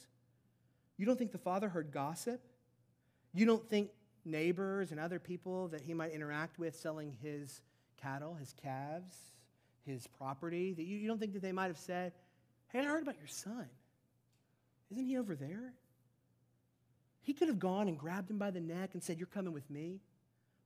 [0.97, 2.41] You don't think the father heard gossip?
[3.31, 3.91] You don't think
[4.25, 7.61] neighbors and other people that he might interact with selling his
[8.01, 9.15] cattle, his calves,
[9.85, 12.11] his property, that you, you don't think that they might have said,
[12.69, 13.67] Hey, I heard about your son.
[14.89, 15.73] Isn't he over there?
[17.21, 19.69] He could have gone and grabbed him by the neck and said, You're coming with
[19.69, 19.99] me.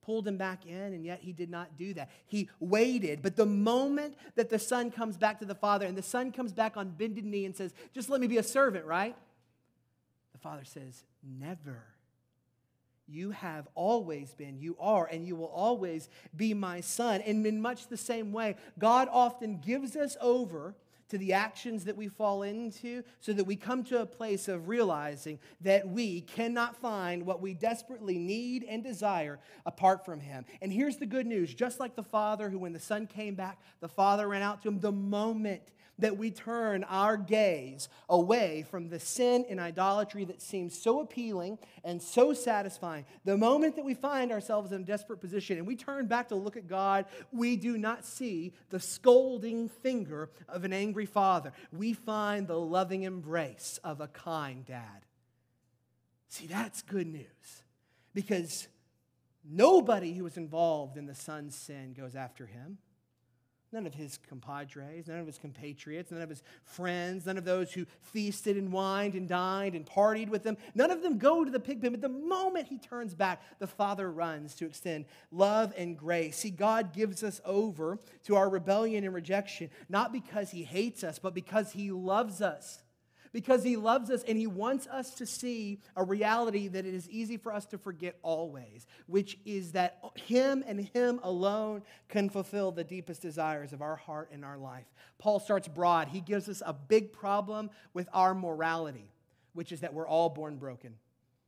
[0.02, 2.10] Pulled him back in, and yet he did not do that.
[2.26, 3.22] He waited.
[3.22, 6.52] But the moment that the son comes back to the father, and the son comes
[6.52, 9.16] back on bended knee and says, Just let me be a servant, right?
[10.32, 11.84] The father says, Never.
[13.06, 17.20] You have always been, you are, and you will always be my son.
[17.20, 20.74] And in much the same way, God often gives us over
[21.08, 24.68] to the actions that we fall into so that we come to a place of
[24.68, 30.44] realizing that we cannot find what we desperately need and desire apart from Him.
[30.62, 33.60] And here's the good news just like the Father, who when the Son came back,
[33.80, 35.62] the Father ran out to him, the moment
[35.98, 41.58] that we turn our gaze away from the sin and idolatry that seems so appealing
[41.84, 43.04] and so satisfying.
[43.24, 46.34] The moment that we find ourselves in a desperate position and we turn back to
[46.34, 51.52] look at God, we do not see the scolding finger of an angry father.
[51.72, 55.06] We find the loving embrace of a kind dad.
[56.28, 57.62] See, that's good news
[58.14, 58.66] because
[59.48, 62.78] nobody who was involved in the son's sin goes after him.
[63.74, 67.72] None of his compadres, none of his compatriots, none of his friends, none of those
[67.72, 71.50] who feasted and wined and dined and partied with him, none of them go to
[71.50, 71.90] the pig pen.
[71.90, 76.36] But the moment he turns back, the Father runs to extend love and grace.
[76.36, 81.18] See, God gives us over to our rebellion and rejection, not because he hates us,
[81.18, 82.83] but because he loves us
[83.34, 87.10] because He loves us and He wants us to see a reality that it is
[87.10, 92.70] easy for us to forget always, which is that Him and Him alone can fulfill
[92.70, 94.86] the deepest desires of our heart and our life.
[95.18, 96.08] Paul starts broad.
[96.08, 99.10] He gives us a big problem with our morality,
[99.52, 100.94] which is that we're all born broken.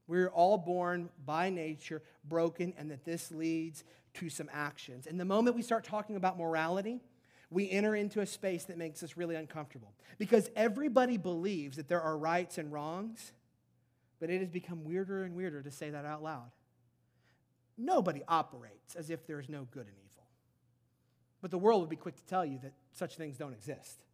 [0.08, 5.06] We're all born by nature broken, and that this leads to some actions.
[5.06, 7.00] And the moment we start talking about morality,
[7.56, 12.02] we enter into a space that makes us really uncomfortable because everybody believes that there
[12.02, 13.32] are rights and wrongs,
[14.20, 16.50] but it has become weirder and weirder to say that out loud.
[17.78, 20.26] Nobody operates as if there is no good and evil.
[21.40, 24.04] But the world would be quick to tell you that such things don't exist.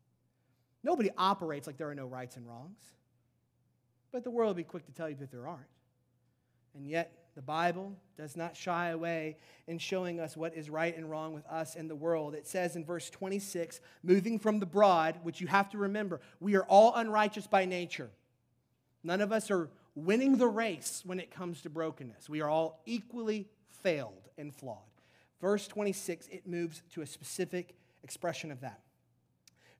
[0.85, 2.79] Nobody operates like there are no rights and wrongs.
[4.13, 5.67] But the world would be quick to tell you that there aren't.
[6.77, 11.11] And yet, the Bible does not shy away in showing us what is right and
[11.11, 12.35] wrong with us and the world.
[12.35, 16.57] It says in verse 26, moving from the broad, which you have to remember, we
[16.57, 18.11] are all unrighteous by nature.
[19.03, 22.29] None of us are winning the race when it comes to brokenness.
[22.29, 23.49] We are all equally
[23.83, 24.79] failed and flawed.
[25.41, 28.81] Verse 26, it moves to a specific expression of that.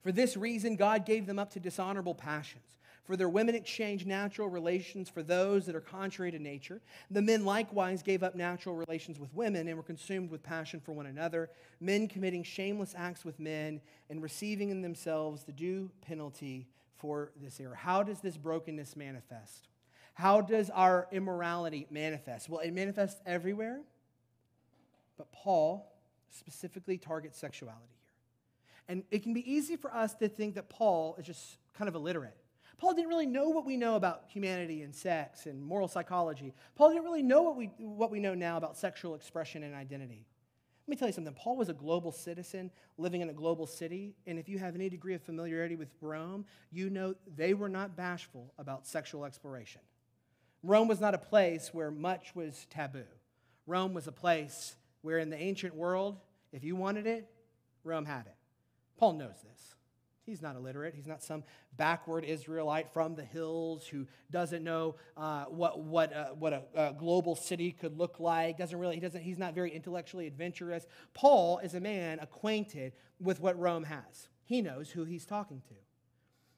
[0.01, 2.77] For this reason, God gave them up to dishonorable passions.
[3.03, 6.79] For their women exchanged natural relations for those that are contrary to nature.
[7.11, 10.93] The men likewise gave up natural relations with women and were consumed with passion for
[10.93, 11.49] one another,
[11.81, 17.59] men committing shameless acts with men and receiving in themselves the due penalty for this
[17.59, 17.75] error.
[17.75, 19.67] How does this brokenness manifest?
[20.13, 22.47] How does our immorality manifest?
[22.47, 23.81] Well, it manifests everywhere,
[25.17, 25.91] but Paul
[26.29, 28.95] specifically targets sexuality here.
[28.95, 31.95] And it can be easy for us to think that Paul is just kind of
[31.95, 32.37] illiterate
[32.83, 36.53] Paul didn't really know what we know about humanity and sex and moral psychology.
[36.75, 40.25] Paul didn't really know what we, what we know now about sexual expression and identity.
[40.85, 41.33] Let me tell you something.
[41.33, 44.89] Paul was a global citizen living in a global city, and if you have any
[44.89, 46.43] degree of familiarity with Rome,
[46.73, 49.79] you know they were not bashful about sexual exploration.
[50.61, 53.05] Rome was not a place where much was taboo.
[53.65, 56.17] Rome was a place where, in the ancient world,
[56.51, 57.29] if you wanted it,
[57.85, 58.35] Rome had it.
[58.97, 59.75] Paul knows this.
[60.25, 60.93] He's not illiterate.
[60.95, 61.43] He's not some
[61.75, 66.93] backward Israelite from the hills who doesn't know uh, what, what, uh, what a, a,
[66.93, 68.57] global city could look like.
[68.57, 70.87] Doesn't really, he doesn't, he's not very intellectually adventurous.
[71.13, 74.29] Paul is a man acquainted with what Rome has.
[74.45, 75.75] He knows who he's talking to.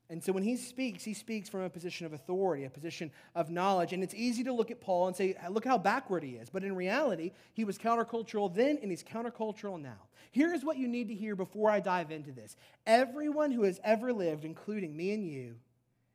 [0.09, 3.49] And so when he speaks, he speaks from a position of authority, a position of
[3.49, 3.91] knowledge.
[3.91, 6.49] And it's easy to look at Paul and say, look how backward he is.
[6.49, 9.97] But in reality, he was countercultural then and he's countercultural now.
[10.31, 14.13] Here's what you need to hear before I dive into this everyone who has ever
[14.13, 15.55] lived, including me and you,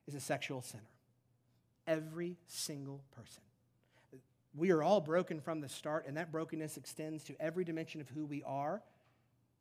[0.07, 0.83] is a sexual sinner.
[1.87, 3.41] Every single person.
[4.55, 8.09] We are all broken from the start, and that brokenness extends to every dimension of
[8.09, 8.81] who we are.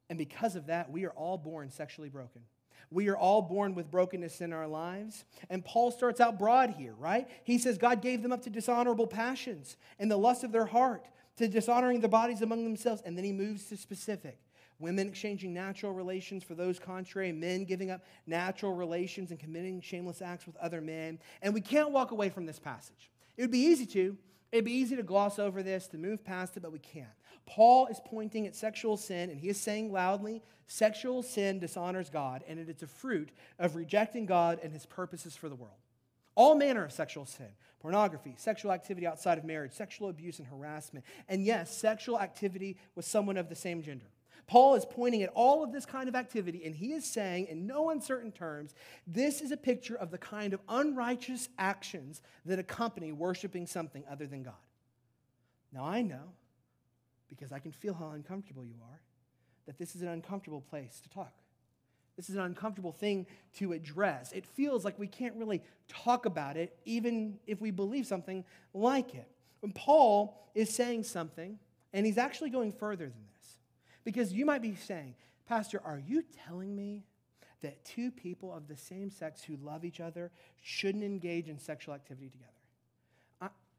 [0.08, 2.42] And because of that, we are all born sexually broken.
[2.90, 5.24] We are all born with brokenness in our lives.
[5.48, 7.28] And Paul starts out broad here, right?
[7.44, 11.06] He says God gave them up to dishonorable passions and the lust of their heart,
[11.36, 13.02] to dishonoring their bodies among themselves.
[13.04, 14.38] And then he moves to specific.
[14.78, 20.22] Women exchanging natural relations for those contrary, men giving up natural relations and committing shameless
[20.22, 21.18] acts with other men.
[21.42, 23.10] And we can't walk away from this passage.
[23.36, 24.16] It would be easy to.
[24.50, 27.06] It'd be easy to gloss over this, to move past it, but we can't.
[27.46, 32.44] Paul is pointing at sexual sin, and he is saying loudly sexual sin dishonors God,
[32.46, 35.74] and it is a fruit of rejecting God and his purposes for the world.
[36.36, 37.48] All manner of sexual sin
[37.80, 43.06] pornography, sexual activity outside of marriage, sexual abuse and harassment, and yes, sexual activity with
[43.06, 44.04] someone of the same gender.
[44.46, 47.66] Paul is pointing at all of this kind of activity, and he is saying, in
[47.66, 48.74] no uncertain terms,
[49.06, 54.26] this is a picture of the kind of unrighteous actions that accompany worshiping something other
[54.26, 54.54] than God.
[55.72, 56.32] Now I know,
[57.30, 59.00] because I can feel how uncomfortable you are,
[59.66, 61.32] that this is an uncomfortable place to talk.
[62.16, 64.32] This is an uncomfortable thing to address.
[64.32, 69.14] It feels like we can't really talk about it, even if we believe something like
[69.14, 69.28] it.
[69.60, 71.58] When Paul is saying something,
[71.92, 73.56] and he's actually going further than this,
[74.04, 75.14] because you might be saying,
[75.48, 77.04] Pastor, are you telling me
[77.62, 80.30] that two people of the same sex who love each other
[80.62, 82.50] shouldn't engage in sexual activity together?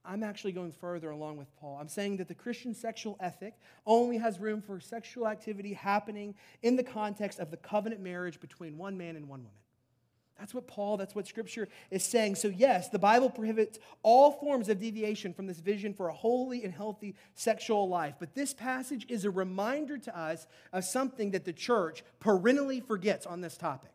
[0.03, 1.77] I'm actually going further along with Paul.
[1.79, 3.53] I'm saying that the Christian sexual ethic
[3.85, 6.33] only has room for sexual activity happening
[6.63, 9.51] in the context of the covenant marriage between one man and one woman.
[10.41, 12.33] That's what Paul, that's what Scripture is saying.
[12.33, 16.63] So, yes, the Bible prohibits all forms of deviation from this vision for a holy
[16.63, 18.15] and healthy sexual life.
[18.19, 23.27] But this passage is a reminder to us of something that the church perennially forgets
[23.27, 23.91] on this topic.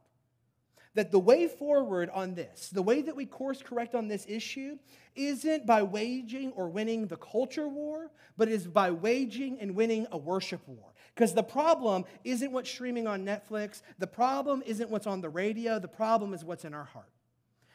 [0.96, 4.78] That the way forward on this, the way that we course correct on this issue,
[5.14, 10.18] isn't by waging or winning the culture war, but is by waging and winning a
[10.18, 10.92] worship war.
[11.14, 13.82] Because the problem isn't what's streaming on Netflix.
[13.98, 15.78] The problem isn't what's on the radio.
[15.78, 17.10] The problem is what's in our heart.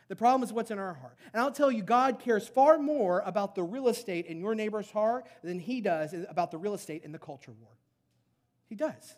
[0.07, 1.15] The problem is what's in our heart.
[1.31, 4.91] And I'll tell you, God cares far more about the real estate in your neighbor's
[4.91, 7.71] heart than he does about the real estate in the culture war.
[8.67, 9.15] He does.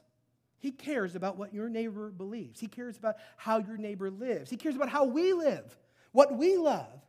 [0.63, 2.57] He cares about what your neighbor believes.
[2.57, 4.49] He cares about how your neighbor lives.
[4.49, 5.77] He cares about how we live,
[6.13, 7.01] what we love.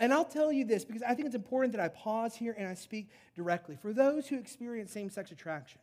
[0.00, 2.66] And I'll tell you this because I think it's important that I pause here and
[2.66, 3.76] I speak directly.
[3.76, 5.78] For those who experience same sex attraction,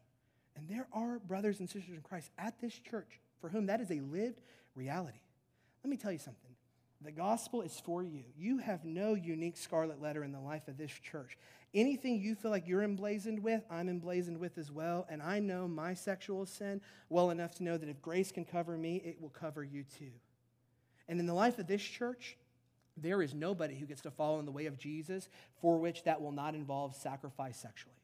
[0.58, 3.92] and there are brothers and sisters in Christ at this church for whom that is
[3.92, 4.42] a lived
[4.74, 5.22] reality.
[5.84, 6.50] Let me tell you something.
[7.04, 8.24] The gospel is for you.
[8.36, 11.38] You have no unique scarlet letter in the life of this church.
[11.74, 15.08] Anything you feel like you're emblazoned with, I'm emblazoned with as well.
[15.10, 18.78] And I know my sexual sin well enough to know that if grace can cover
[18.78, 20.12] me, it will cover you too.
[21.08, 22.38] And in the life of this church,
[22.98, 25.30] there is nobody who gets to follow in the way of Jesus
[25.62, 27.96] for which that will not involve sacrifice sexually.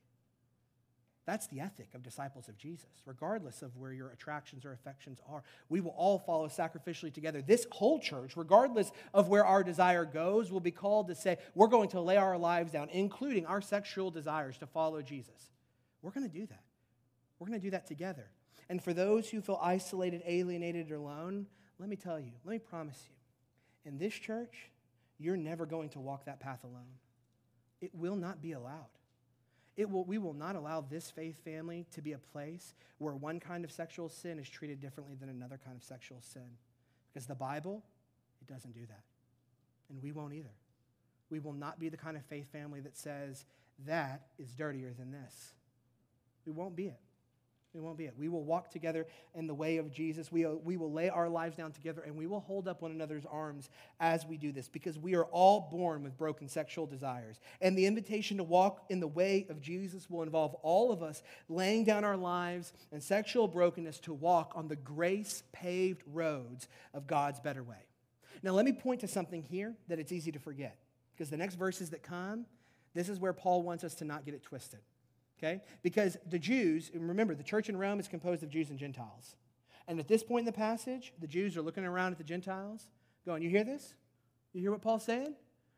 [1.27, 5.43] That's the ethic of disciples of Jesus, regardless of where your attractions or affections are.
[5.67, 7.41] We will all follow sacrificially together.
[7.41, 11.67] This whole church, regardless of where our desire goes, will be called to say, we're
[11.67, 15.51] going to lay our lives down, including our sexual desires, to follow Jesus.
[16.01, 16.63] We're going to do that.
[17.39, 18.29] We're going to do that together.
[18.69, 21.45] And for those who feel isolated, alienated, or alone,
[21.77, 24.69] let me tell you, let me promise you, in this church,
[25.19, 26.95] you're never going to walk that path alone.
[27.81, 28.96] It will not be allowed.
[29.77, 33.39] It will, we will not allow this faith family to be a place where one
[33.39, 36.49] kind of sexual sin is treated differently than another kind of sexual sin.
[37.13, 37.83] Because the Bible,
[38.41, 39.03] it doesn't do that.
[39.89, 40.55] And we won't either.
[41.29, 43.45] We will not be the kind of faith family that says
[43.85, 45.53] that is dirtier than this.
[46.45, 46.99] We won't be it.
[47.73, 48.13] We won't be it.
[48.17, 49.05] We will walk together
[49.35, 50.31] in the way of Jesus.
[50.31, 52.91] We, uh, we will lay our lives down together and we will hold up one
[52.91, 57.39] another's arms as we do this because we are all born with broken sexual desires.
[57.61, 61.21] And the invitation to walk in the way of Jesus will involve all of us
[61.49, 67.05] laying down our lives and sexual brokenness to walk on the grace paved roads of
[67.05, 67.85] God's better way.
[68.43, 70.77] Now, let me point to something here that it's easy to forget
[71.15, 72.45] because the next verses that come,
[72.93, 74.79] this is where Paul wants us to not get it twisted
[75.37, 75.61] okay?
[75.83, 79.35] Because the Jews, remember, the church in Rome is composed of Jews and Gentiles.
[79.87, 82.89] And at this point in the passage, the Jews are looking around at the Gentiles,
[83.25, 83.93] going, You hear this?
[84.53, 85.33] You hear what Paul's saying?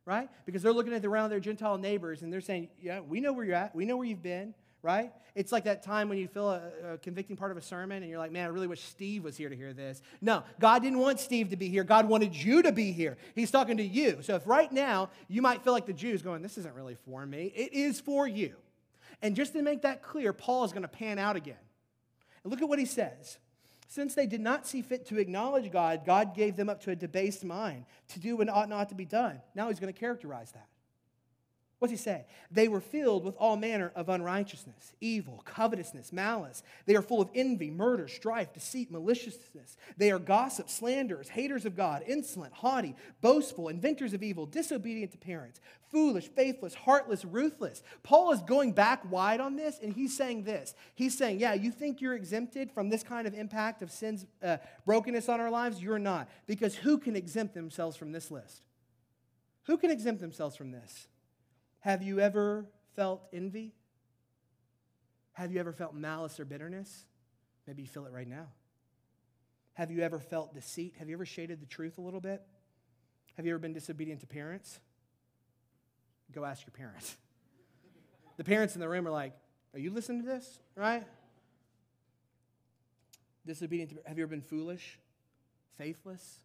[0.06, 0.30] Right?
[0.46, 3.34] Because they're looking at the, around their Gentile neighbors and they're saying, Yeah, we know
[3.34, 3.76] where you're at.
[3.76, 5.12] We know where you've been, right?
[5.36, 8.10] It's like that time when you feel a, a convicting part of a sermon and
[8.10, 10.02] you're like, Man, I really wish Steve was here to hear this.
[10.22, 11.84] No, God didn't want Steve to be here.
[11.84, 13.16] God wanted you to be here.
[13.36, 14.20] He's talking to you.
[14.22, 17.24] So if right now you might feel like the Jews going, This isn't really for
[17.28, 18.56] me, it is for you.
[19.22, 21.56] And just to make that clear, Paul is going to pan out again.
[22.44, 23.38] And look at what he says.
[23.88, 26.96] Since they did not see fit to acknowledge God, God gave them up to a
[26.96, 29.42] debased mind to do what ought not to be done.
[29.56, 30.68] Now he's going to characterize that.
[31.80, 32.26] What's he say?
[32.52, 36.62] They were filled with all manner of unrighteousness, evil, covetousness, malice.
[36.86, 39.78] They are full of envy, murder, strife, deceit, maliciousness.
[39.96, 45.18] They are gossips, slanderers, haters of God, insolent, haughty, boastful, inventors of evil, disobedient to
[45.18, 47.82] parents, foolish, faithless, heartless, ruthless.
[48.04, 50.76] Paul is going back wide on this, and he's saying this.
[50.96, 54.58] He's saying, Yeah, you think you're exempted from this kind of impact of sin's uh,
[54.86, 55.82] brokenness on our lives?
[55.82, 56.28] You're not.
[56.46, 58.64] Because who can exempt themselves from this list?
[59.68, 61.08] Who can exempt themselves from this?
[61.80, 62.66] Have you ever
[62.96, 63.74] felt envy?
[65.34, 67.06] Have you ever felt malice or bitterness?
[67.66, 68.48] Maybe you feel it right now.
[69.74, 70.96] Have you ever felt deceit?
[71.00, 72.42] Have you ever shaded the truth a little bit?
[73.38, 74.80] Have you ever been disobedient to parents?
[76.34, 77.16] Go ask your parents.
[78.38, 79.34] the parents in the room are like,
[79.74, 80.60] Are you listening to this?
[80.76, 81.06] Right?
[83.46, 85.00] Disobedient to, have you ever been foolish?
[85.78, 86.40] Faithless?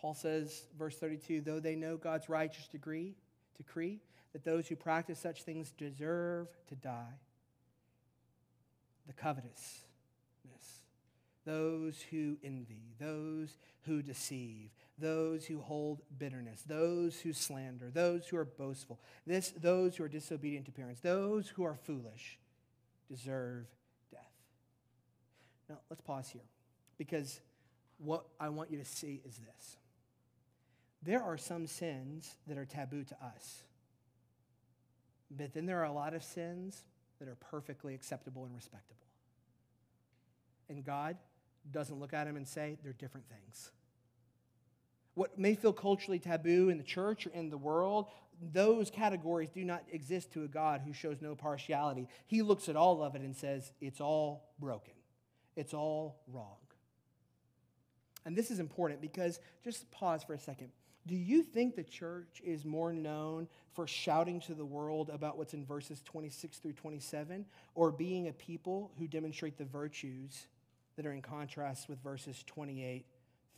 [0.00, 3.14] Paul says, verse 32, though they know God's righteous degree,
[3.56, 4.00] decree
[4.32, 7.18] that those who practice such things deserve to die.
[9.06, 9.82] The covetousness,
[11.44, 18.36] those who envy, those who deceive, those who hold bitterness, those who slander, those who
[18.36, 22.38] are boastful, this, those who are disobedient to parents, those who are foolish
[23.08, 23.66] deserve
[24.10, 24.20] death.
[25.68, 26.46] Now, let's pause here
[26.98, 27.40] because
[27.98, 29.76] what I want you to see is this.
[31.02, 33.62] There are some sins that are taboo to us,
[35.30, 36.82] but then there are a lot of sins
[37.18, 39.06] that are perfectly acceptable and respectable.
[40.68, 41.16] And God
[41.70, 43.70] doesn't look at them and say they're different things.
[45.14, 48.06] What may feel culturally taboo in the church or in the world,
[48.52, 52.08] those categories do not exist to a God who shows no partiality.
[52.26, 54.94] He looks at all of it and says, it's all broken,
[55.56, 56.56] it's all wrong.
[58.24, 60.70] And this is important because, just pause for a second.
[61.10, 65.54] Do you think the church is more known for shouting to the world about what's
[65.54, 70.46] in verses 26 through 27 or being a people who demonstrate the virtues
[70.94, 73.04] that are in contrast with verses 28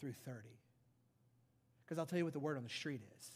[0.00, 0.38] through 30?
[1.84, 3.28] Because I'll tell you what the word on the street is.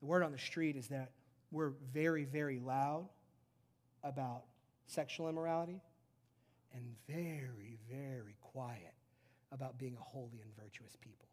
[0.00, 1.10] The word on the street is that
[1.50, 3.06] we're very, very loud
[4.02, 4.44] about
[4.86, 5.82] sexual immorality
[6.72, 8.94] and very, very quiet
[9.52, 11.27] about being a holy and virtuous people.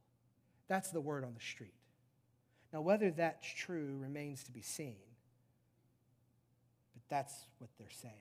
[0.68, 1.74] That's the word on the street.
[2.74, 4.98] Now, whether that's true remains to be seen,
[6.94, 8.14] but that's what they're saying.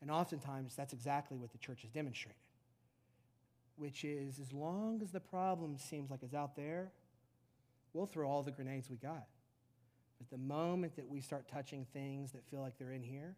[0.00, 2.36] And oftentimes, that's exactly what the church has demonstrated,
[3.76, 6.92] which is as long as the problem seems like it's out there,
[7.92, 9.26] we'll throw all the grenades we got.
[10.18, 13.34] But the moment that we start touching things that feel like they're in here,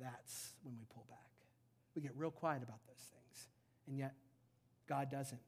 [0.00, 1.18] that's when we pull back.
[1.94, 3.48] We get real quiet about those things.
[3.86, 4.14] And yet,
[4.88, 5.40] God doesn't.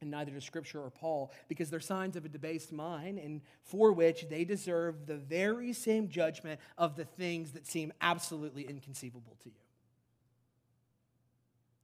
[0.00, 3.92] And neither does Scripture or Paul, because they're signs of a debased mind, and for
[3.92, 9.48] which they deserve the very same judgment of the things that seem absolutely inconceivable to
[9.48, 9.54] you.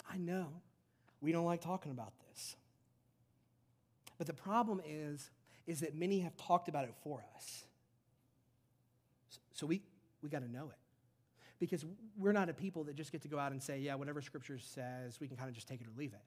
[0.08, 0.46] I know
[1.20, 2.56] we don't like talking about this.
[4.16, 5.30] But the problem is,
[5.66, 7.64] is that many have talked about it for us.
[9.52, 9.82] So we,
[10.22, 10.78] we got to know it
[11.58, 11.84] because
[12.16, 14.58] we're not a people that just get to go out and say, yeah, whatever Scripture
[14.58, 16.20] says, we can kind of just take it or leave it.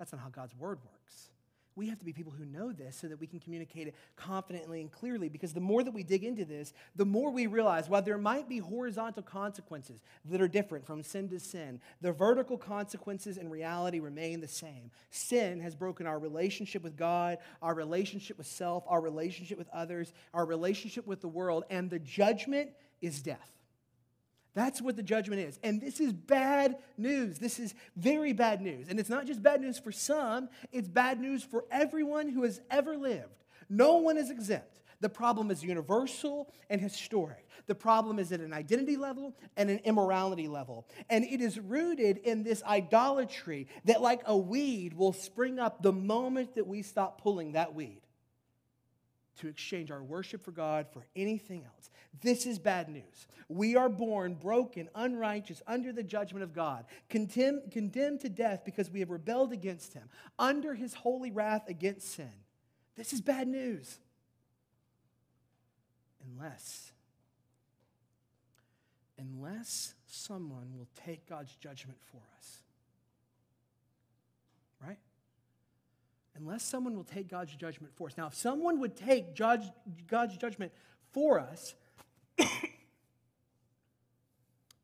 [0.00, 1.28] That's not how God's word works.
[1.76, 4.80] We have to be people who know this so that we can communicate it confidently
[4.80, 8.02] and clearly because the more that we dig into this, the more we realize while
[8.02, 13.36] there might be horizontal consequences that are different from sin to sin, the vertical consequences
[13.36, 14.90] in reality remain the same.
[15.10, 20.14] Sin has broken our relationship with God, our relationship with self, our relationship with others,
[20.32, 22.70] our relationship with the world, and the judgment
[23.02, 23.59] is death.
[24.54, 25.58] That's what the judgment is.
[25.62, 27.38] And this is bad news.
[27.38, 28.88] This is very bad news.
[28.88, 32.60] And it's not just bad news for some, it's bad news for everyone who has
[32.70, 33.44] ever lived.
[33.68, 34.80] No one is exempt.
[35.00, 37.46] The problem is universal and historic.
[37.66, 40.86] The problem is at an identity level and an immorality level.
[41.08, 45.92] And it is rooted in this idolatry that, like a weed, will spring up the
[45.92, 48.02] moment that we stop pulling that weed
[49.38, 51.90] to exchange our worship for God for anything else.
[52.20, 53.26] This is bad news.
[53.48, 58.90] We are born broken, unrighteous, under the judgment of God, condemned, condemned to death because
[58.90, 60.08] we have rebelled against Him,
[60.38, 62.32] under His holy wrath against sin.
[62.96, 63.98] This is bad news.
[66.36, 66.92] Unless,
[69.18, 72.58] unless someone will take God's judgment for us.
[74.86, 74.98] Right?
[76.40, 78.16] Unless someone will take God's judgment for us.
[78.16, 79.62] Now, if someone would take judge,
[80.06, 80.72] God's judgment
[81.12, 81.74] for us,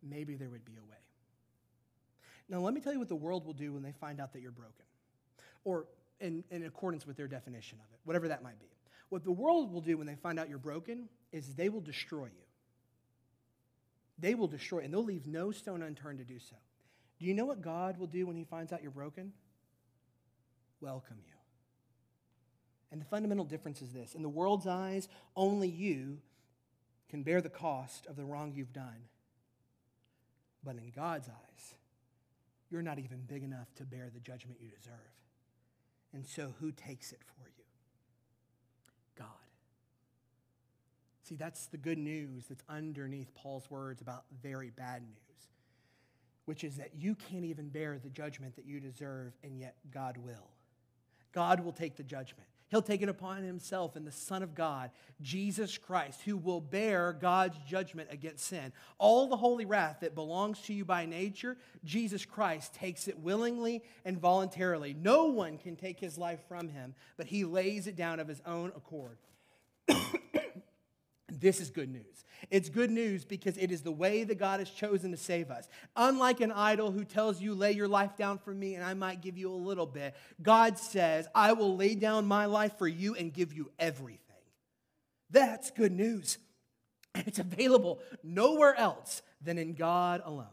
[0.03, 0.97] maybe there would be a way.
[2.49, 4.43] Now, let me tell you what the world will do when they find out that
[4.43, 4.85] you're broken,
[5.65, 5.87] or
[6.21, 8.67] in, in accordance with their definition of it, whatever that might be.
[9.09, 12.27] What the world will do when they find out you're broken is they will destroy
[12.27, 12.45] you.
[14.19, 16.57] They will destroy, and they'll leave no stone unturned to do so.
[17.19, 19.33] Do you know what God will do when He finds out you're broken?
[20.81, 21.36] Welcome you.
[22.93, 26.19] And the fundamental difference is this in the world's eyes, only you
[27.09, 29.09] can bear the cost of the wrong you've done.
[30.65, 31.75] But in God's eyes,
[32.71, 34.95] you're not even big enough to bear the judgment you deserve.
[36.13, 37.65] And so, who takes it for you?
[39.19, 39.27] God.
[41.23, 45.49] See, that's the good news that's underneath Paul's words about very bad news,
[46.45, 50.17] which is that you can't even bear the judgment that you deserve, and yet God
[50.17, 50.51] will.
[51.33, 52.49] God will take the judgment.
[52.69, 54.91] He'll take it upon himself and the Son of God,
[55.23, 58.73] Jesus Christ, who will bear God's judgment against sin.
[58.99, 63.85] All the holy wrath that belongs to you by nature, Jesus Christ takes it willingly
[64.05, 64.95] and voluntarily.
[64.95, 68.43] No one can take his life from him, but he lays it down of his
[68.45, 69.19] own accord.
[71.39, 72.25] This is good news.
[72.51, 75.69] It's good news because it is the way that God has chosen to save us.
[75.95, 79.21] Unlike an idol who tells you, lay your life down for me and I might
[79.21, 83.15] give you a little bit, God says, I will lay down my life for you
[83.15, 84.21] and give you everything.
[85.31, 86.39] That's good news.
[87.15, 90.47] And it's available nowhere else than in God alone.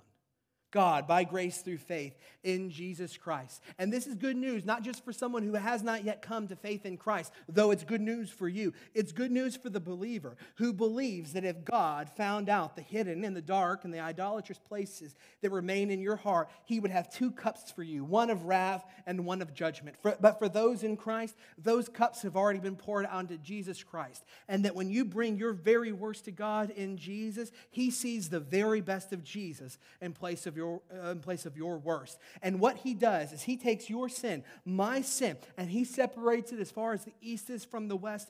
[0.73, 3.61] God by grace through faith in Jesus Christ.
[3.77, 6.55] And this is good news, not just for someone who has not yet come to
[6.55, 8.73] faith in Christ, though it's good news for you.
[8.95, 13.23] It's good news for the believer who believes that if God found out the hidden
[13.23, 17.09] and the dark and the idolatrous places that remain in your heart, he would have
[17.09, 19.95] two cups for you one of wrath and one of judgment.
[20.01, 24.25] For, but for those in Christ, those cups have already been poured onto Jesus Christ.
[24.47, 28.39] And that when you bring your very worst to God in Jesus, he sees the
[28.39, 32.17] very best of Jesus in place of your your, in place of your worst.
[32.41, 36.59] And what he does is he takes your sin, my sin, and he separates it
[36.59, 38.29] as far as the east is from the west,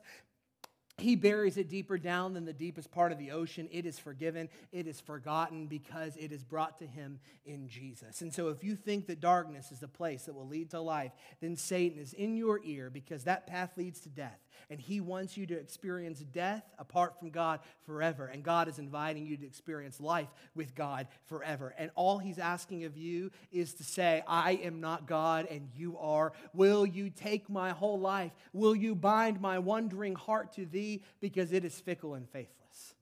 [0.98, 3.68] he buries it deeper down than the deepest part of the ocean.
[3.72, 8.20] It is forgiven, it is forgotten because it is brought to him in Jesus.
[8.20, 11.10] And so, if you think that darkness is the place that will lead to life,
[11.40, 14.38] then Satan is in your ear because that path leads to death.
[14.70, 18.26] And he wants you to experience death apart from God forever.
[18.26, 21.74] And God is inviting you to experience life with God forever.
[21.78, 25.98] And all he's asking of you is to say, I am not God and you
[25.98, 26.32] are.
[26.52, 28.32] Will you take my whole life?
[28.52, 31.02] Will you bind my wandering heart to thee?
[31.20, 32.94] because it is fickle and faithless.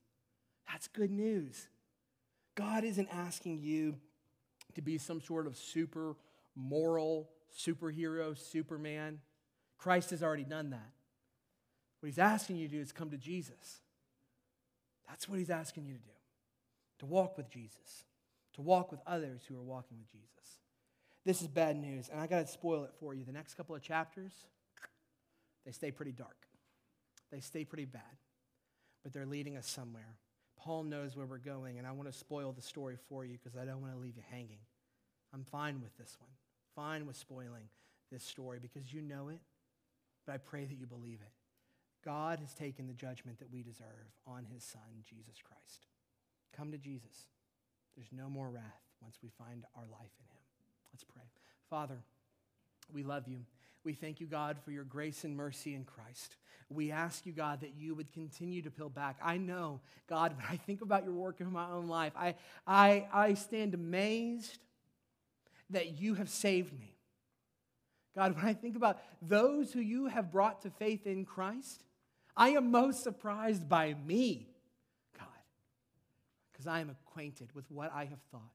[0.71, 1.67] That's good news.
[2.55, 3.97] God isn't asking you
[4.75, 6.15] to be some sort of super
[6.55, 9.19] moral superhero, superman.
[9.77, 10.89] Christ has already done that.
[12.03, 13.81] What he's asking you to do is come to Jesus.
[15.09, 16.11] That's what he's asking you to do
[16.99, 18.05] to walk with Jesus,
[18.55, 20.61] to walk with others who are walking with Jesus.
[21.25, 23.25] This is bad news, and I got to spoil it for you.
[23.25, 24.33] The next couple of chapters,
[25.65, 26.37] they stay pretty dark.
[27.31, 28.03] They stay pretty bad,
[29.03, 30.17] but they're leading us somewhere.
[30.57, 33.57] Paul knows where we're going, and I want to spoil the story for you because
[33.57, 34.61] I don't want to leave you hanging.
[35.33, 36.31] I'm fine with this one,
[36.75, 37.69] fine with spoiling
[38.11, 39.41] this story because you know it,
[40.27, 41.33] but I pray that you believe it.
[42.05, 43.87] God has taken the judgment that we deserve
[44.27, 45.87] on his son, Jesus Christ.
[46.57, 47.27] Come to Jesus.
[47.97, 50.43] There's no more wrath once we find our life in him.
[50.93, 51.23] Let's pray.
[51.71, 52.03] Father,
[52.93, 53.41] we love you.
[53.85, 56.37] We thank you, God, for your grace and mercy in Christ.
[56.69, 59.17] We ask you, God, that you would continue to peel back.
[59.23, 62.35] I know, God, when I think about your work in my own life, I,
[62.67, 64.59] I, I stand amazed
[65.71, 66.97] that you have saved me.
[68.15, 71.83] God, when I think about those who you have brought to faith in Christ,
[72.37, 74.49] I am most surprised by me,
[75.19, 75.27] God,
[76.51, 78.53] because I am acquainted with what I have thought,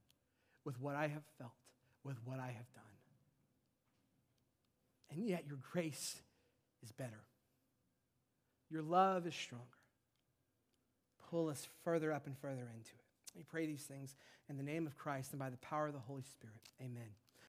[0.65, 1.51] with what I have felt,
[2.03, 2.83] with what I have done.
[5.11, 6.15] And yet your grace
[6.83, 7.23] is better.
[8.69, 9.65] Your love is stronger.
[11.29, 13.35] Pull us further up and further into it.
[13.35, 14.15] We pray these things
[14.49, 16.61] in the name of Christ and by the power of the Holy Spirit.
[16.81, 17.09] Amen.